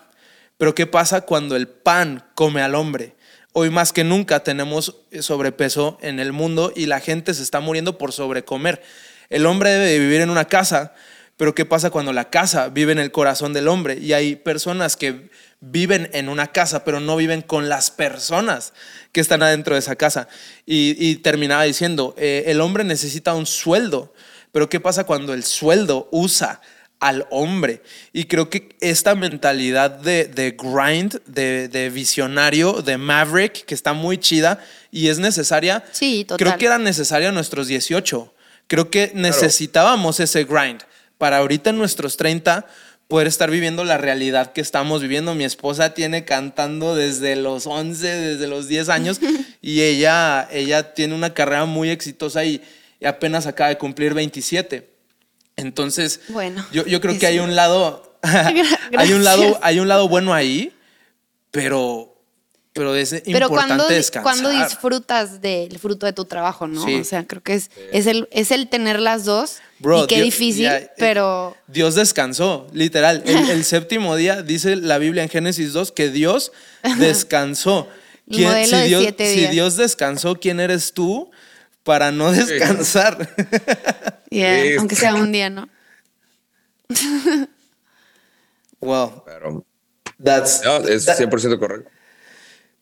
[0.58, 3.16] pero ¿qué pasa cuando el pan come al hombre?
[3.52, 7.98] Hoy más que nunca tenemos sobrepeso en el mundo y la gente se está muriendo
[7.98, 8.82] por sobrecomer.
[9.30, 10.94] El hombre debe de vivir en una casa,
[11.38, 13.98] pero ¿qué pasa cuando la casa vive en el corazón del hombre?
[14.00, 18.74] Y hay personas que viven en una casa, pero no viven con las personas
[19.12, 20.28] que están adentro de esa casa.
[20.66, 24.14] Y, terminaba diciendo, eh, el hombre necesita un sueldo,
[24.54, 26.62] pero ¿qué pasa cuando el sueldo usa
[27.04, 27.82] al hombre.
[28.14, 34.64] Y creo que esta mentalidad de, grind, de, visionario, de maverick, que está muy chida
[34.90, 35.84] y es necesaria.
[35.92, 38.34] Sí, Creo que era necesaria a nuestros 18.
[38.68, 40.82] Creo que necesitábamos ese grind
[41.18, 42.66] para ahorita en nuestros 30
[43.10, 45.36] poder estar viviendo la realidad que estamos viviendo.
[45.36, 49.20] Mi esposa tiene cantando desde los 11, desde los 10 años
[49.62, 52.62] y ella, ella tiene una carrera muy exitosa y,
[53.06, 54.90] apenas acaba de cumplir 27.
[55.56, 58.18] Entonces, bueno, yo, yo creo que hay un lado,
[58.98, 60.74] hay un lado, hay un lado bueno ahí,
[61.52, 62.14] pero
[62.74, 64.24] pero es Pero importante cuando, descansar.
[64.24, 66.84] cuando disfrutas del fruto de tu trabajo, ¿no?
[66.84, 69.60] O sea, creo que es, es, el, es el tener las dos.
[69.80, 71.56] y qué difícil, eh, pero...
[71.68, 73.22] Dios descansó, literal.
[73.28, 76.52] El, séptimo día, dice la Biblia en Génesis 2, que Dios
[76.98, 77.88] descansó.
[78.28, 81.30] ¿Quién, si, Dios, si Dios descansó, ¿quién eres tú
[81.84, 83.30] para no descansar?
[84.78, 85.70] aunque sea un día, ¿no?
[88.80, 89.12] well,
[90.22, 91.90] that's, es 100% correcto.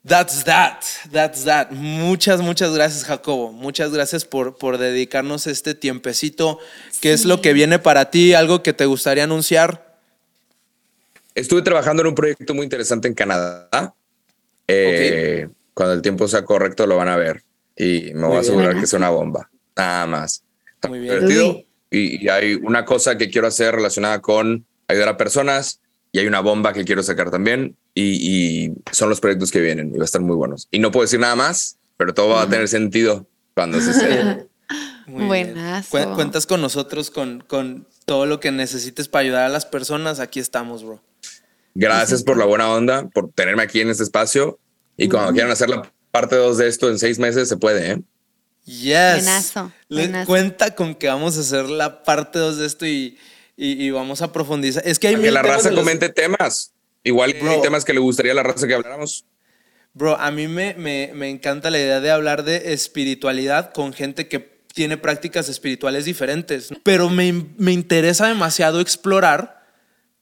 [0.04, 1.70] That's that, that's that.
[1.72, 3.52] Muchas, muchas gracias, Jacobo.
[3.52, 6.58] Muchas gracias por, por dedicarnos este tiempecito.
[7.02, 8.34] ¿Qué es lo que viene para ti?
[8.34, 10.00] ¿Algo que te gustaría anunciar?
[11.36, 13.94] Estuve trabajando en un proyecto muy interesante en Canadá.
[14.68, 17.44] Eh, cuando el tiempo sea correcto lo van a ver
[17.82, 19.50] y me voy a asegurar que sea una bomba.
[19.76, 20.44] Nada más.
[20.88, 21.66] muy bien.
[21.90, 25.82] Y, y hay una cosa que quiero hacer relacionada con ayudar a personas
[26.12, 29.98] y hay una bomba que quiero sacar también y, son los proyectos que vienen y
[29.98, 30.68] va a estar muy buenos.
[30.70, 34.48] Y no puedo decir nada más, pero todo va a tener sentido cuando se esté.
[35.08, 35.90] Buenas.
[35.90, 40.22] Cuentas con nosotros con, con todo lo que necesites para ayudar a las personas.
[40.22, 41.02] Aquí estamos, bro.
[41.74, 44.60] Gracias por la buena onda, por tenerme aquí en este espacio.
[44.96, 48.02] Y cuando quieran hacer la parte 2 de esto en seis meses, se puede, ¿eh?
[48.66, 49.54] Yes.
[49.90, 53.18] Buenazo, cuenta con que vamos a hacer la parte 2 de esto y,
[53.58, 54.84] y, vamos a profundizar.
[54.86, 56.74] Es que hay que la raza comente temas.
[57.04, 59.26] Igual hay temas que le gustaría a la raza que habláramos.
[59.94, 64.62] Bro, a mí me, me, encanta la idea de hablar de espiritualidad con gente que
[64.74, 69.66] tiene prácticas espirituales diferentes, pero me, me interesa demasiado explorar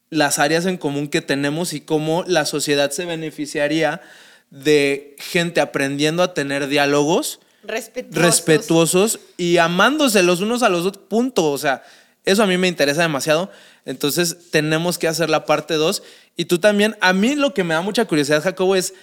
[0.09, 4.01] las áreas en común que tenemos y cómo la sociedad se beneficiaría
[4.49, 11.05] de gente aprendiendo a tener diálogos respetuosos, respetuosos y amándose los unos a los otros,
[11.07, 11.51] punto.
[11.51, 11.83] O sea,
[12.25, 13.51] eso a mí me interesa demasiado.
[13.85, 16.03] Entonces tenemos que hacer la parte 2.
[16.35, 18.93] Y tú también, a mí lo que me da mucha curiosidad, Jacobo, es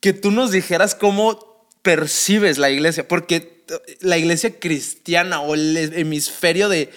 [0.00, 3.64] que tú nos dijeras cómo percibes la iglesia, porque
[4.00, 6.90] la iglesia cristiana o el hemisferio de,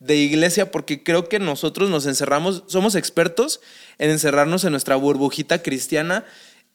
[0.00, 3.60] iglesia, porque creo que nosotros nos encerramos, somos expertos
[3.98, 6.24] en encerrarnos en nuestra burbujita cristiana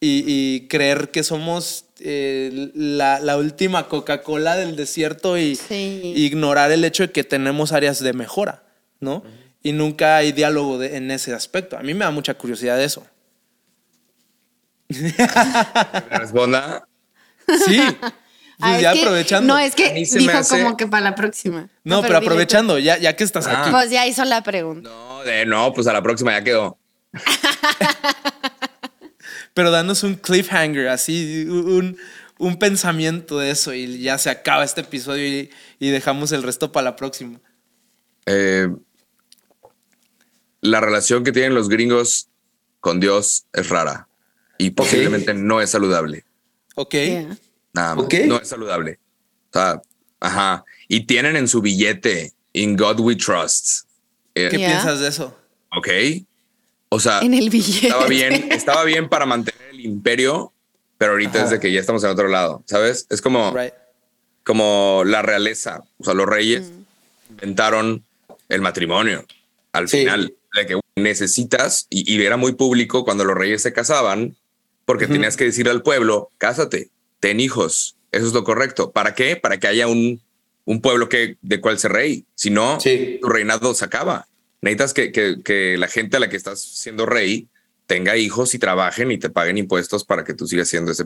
[0.00, 7.12] y, creer que somos eh, la, última Coca-Cola del desierto y, ignorar el hecho de
[7.12, 8.64] que tenemos áreas de mejora,
[9.00, 9.22] ¿no?
[9.62, 11.78] Y nunca hay diálogo en ese aspecto.
[11.78, 13.06] A mí me da mucha curiosidad eso.
[16.10, 16.86] ¿Responda?
[17.66, 17.80] Sí.
[18.56, 19.54] Pues ya aprovechando.
[19.54, 21.68] No, es que dijo como que para la próxima.
[21.82, 23.70] No, pero, aprovechando, ya, ya que estás aquí.
[23.70, 24.88] Pues ya hizo la pregunta.
[24.88, 26.78] No, de, no, pues a la próxima ya quedó.
[29.54, 31.96] pero danos un cliffhanger, así, un,
[32.38, 36.72] un, pensamiento de eso y ya se acaba este episodio y, y dejamos el resto
[36.72, 37.40] para la próxima.
[38.26, 38.68] Eh,
[40.60, 42.28] la relación que tienen los gringos
[42.80, 44.08] con Dios es rara
[44.58, 46.24] y posiblemente no es saludable.
[46.74, 46.94] Ok.
[47.72, 48.98] Nada No es saludable.
[49.50, 49.82] O sea,
[50.20, 50.64] ajá.
[50.88, 53.88] Y tienen en su billete, In God We Trust.
[54.34, 55.38] Eh, ¿Qué piensas de eso?
[55.76, 55.88] Ok.
[56.94, 57.88] O sea, en el billete.
[57.88, 60.52] Estaba bien, estaba bien para mantener el imperio,
[60.96, 63.06] pero ahorita es de que ya estamos en otro lado, ¿sabes?
[63.10, 63.52] Es como,
[64.44, 65.82] como la realeza.
[65.98, 67.32] O sea, los reyes mm.
[67.32, 68.04] inventaron
[68.48, 69.24] el matrimonio
[69.72, 74.36] al final de que necesitas, y, era muy público cuando los reyes se casaban,
[74.84, 78.92] porque tenías que decir al pueblo, cásate, ten hijos, eso es lo correcto.
[78.92, 79.34] ¿Para qué?
[79.34, 80.20] Para que haya un,
[80.64, 82.24] un pueblo que, de cual ser rey.
[82.36, 84.28] Si no, tu reinado se acaba.
[84.64, 85.12] Necesitas que,
[85.42, 87.48] que, la gente a la que estás siendo rey
[87.86, 91.04] tenga hijos y trabajen y te paguen impuestos para que tú sigas siendo ese.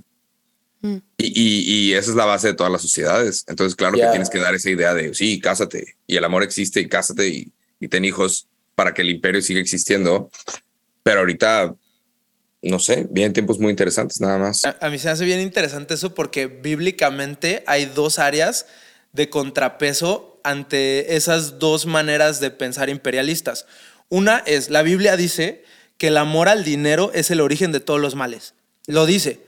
[0.81, 0.99] Mm.
[1.17, 3.45] Y, y, esa es la base de todas las sociedades.
[3.49, 6.79] Entonces, claro que tienes que dar esa idea de, sí, cásate, y el amor existe,
[6.79, 10.31] y cásate, y, y ten hijos para que el imperio siga existiendo.
[11.03, 11.75] Pero ahorita,
[12.63, 14.63] no sé, vienen tiempos muy interesantes nada más.
[14.65, 18.67] A, mí se me hace bien interesante eso porque bíblicamente hay dos áreas
[19.13, 23.67] de contrapeso ante esas dos maneras de pensar imperialistas.
[24.09, 25.65] Una es, la Biblia dice
[25.99, 28.55] que el amor al dinero es el origen de todos los males.
[28.87, 29.41] Lo dice.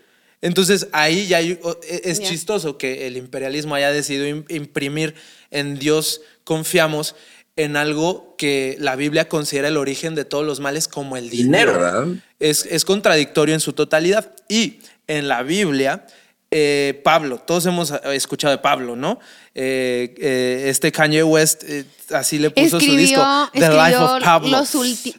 [0.42, 1.58] Entonces ahí ya e,
[2.04, 5.14] es chistoso que el imperialismo haya decidido imprimir
[5.50, 7.14] en Dios confiamos
[7.56, 12.18] en algo que la Biblia considera el origen de todos los males como el dinero.
[12.38, 14.34] Es, es contradictorio en su totalidad.
[14.48, 16.06] Y en la Biblia,
[16.50, 19.20] eh, Pablo, todos hemos escuchado de Pablo, ¿no?
[19.54, 21.64] Eh, eh, este Kanye West
[22.10, 23.22] así le puso su disco,
[23.52, 24.64] The Life of Pablo.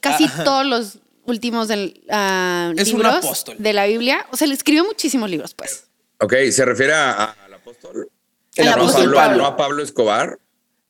[0.02, 4.26] casi todos los últimos del, uh, libros de la Biblia.
[4.32, 5.86] O sea, le escribió muchísimos libros, pues.
[6.20, 8.10] Ok, ¿se refiere al apóstol?
[8.56, 10.38] El, apóstol Pablo, ¿No a Pablo Escobar?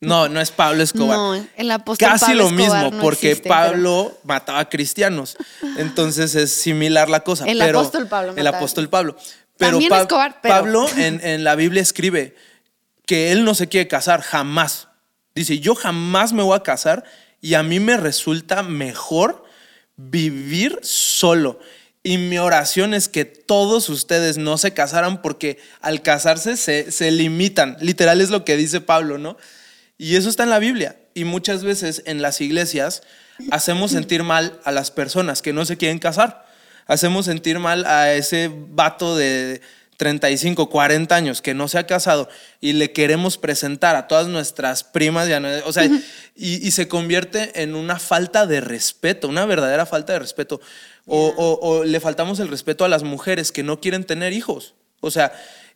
[0.00, 1.16] No, no es Pablo Escobar.
[1.16, 5.36] No, el apóstol Casi lo mismo, porque Pablo mataba cristianos.
[5.78, 7.46] Entonces es similar la cosa.
[7.46, 8.34] El apóstol Pablo.
[8.36, 9.16] El apóstol Pablo.
[9.58, 9.78] Pero,
[10.42, 12.34] Pablo en, en la Biblia escribe
[13.06, 14.88] que él no se quiere casar jamás.
[15.34, 17.04] Dice, yo jamás me voy a casar
[17.40, 19.44] y a mí me resulta mejor
[19.96, 21.58] vivir solo.
[22.04, 27.10] Y mi oración es que todos ustedes no se casaran porque al casarse se, se
[27.10, 27.76] limitan.
[27.80, 29.36] Literal es lo que dice Pablo, ¿no?
[29.98, 30.96] Y eso está en la Biblia.
[31.14, 33.02] Y muchas veces en las iglesias
[33.50, 36.44] hacemos sentir mal a las personas que no se quieren casar.
[36.86, 39.60] Hacemos sentir mal a ese vato de
[40.02, 42.28] 35, 40 años que no se ha casado
[42.60, 45.88] y le queremos presentar a todas nuestras primas, ya o sea,
[46.34, 50.60] y, se convierte en una falta de respeto, una verdadera falta de respeto.
[51.06, 54.74] O, le faltamos el respeto a las mujeres que no quieren tener hijos.
[55.00, 55.32] O sea,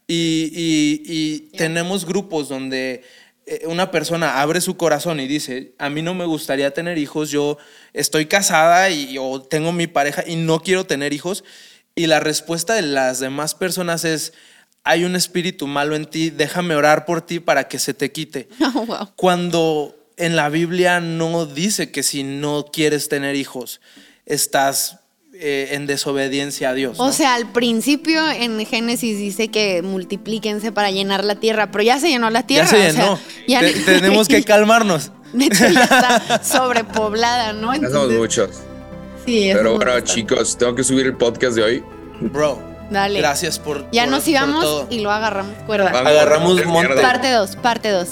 [0.09, 3.05] y, tenemos grupos donde
[3.67, 7.59] una persona abre su corazón y dice, a mí no me gustaría tener hijos, yo
[7.93, 11.45] estoy casada y, o tengo mi pareja y no quiero tener hijos.
[11.95, 14.33] Y la respuesta de las demás personas es,
[14.85, 18.49] hay un espíritu malo en ti, déjame orar por ti para que se te quite.
[18.75, 23.81] Oh, Cuando en la Biblia no dice que si no quieres tener hijos,
[24.27, 25.01] estás
[25.39, 26.99] eh, en desobediencia a Dios.
[26.99, 32.01] O sea, al principio en Génesis dice que multiplíquense para llenar la tierra, pero ya
[32.01, 32.65] se llenó la tierra.
[32.71, 33.85] Ya se llenó.
[33.85, 35.13] tenemos que calmarnos.
[35.33, 37.75] De hecho, ya está sobrepoblada, ¿no?
[37.75, 38.51] ya somos muchos.
[39.27, 41.85] Sí, Pero bueno, chicos, tengo que subir el podcast de hoy.
[42.21, 42.63] Bro.
[42.91, 43.19] Dale.
[43.19, 43.91] Gracias por.
[43.91, 45.91] Ya nos íbamos y lo agarramos cuerda.
[45.91, 46.95] agarramos monte.
[47.03, 48.09] Parte 2, parte 2.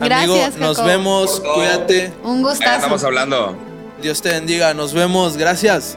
[0.00, 0.54] Gracias.
[0.54, 1.40] Amigo, nos vemos.
[1.40, 2.12] Cuídate.
[2.22, 2.76] Un gustazo.
[2.76, 3.56] estamos hablando.
[4.02, 4.74] Dios te bendiga.
[4.74, 5.36] Nos vemos.
[5.36, 5.96] Gracias.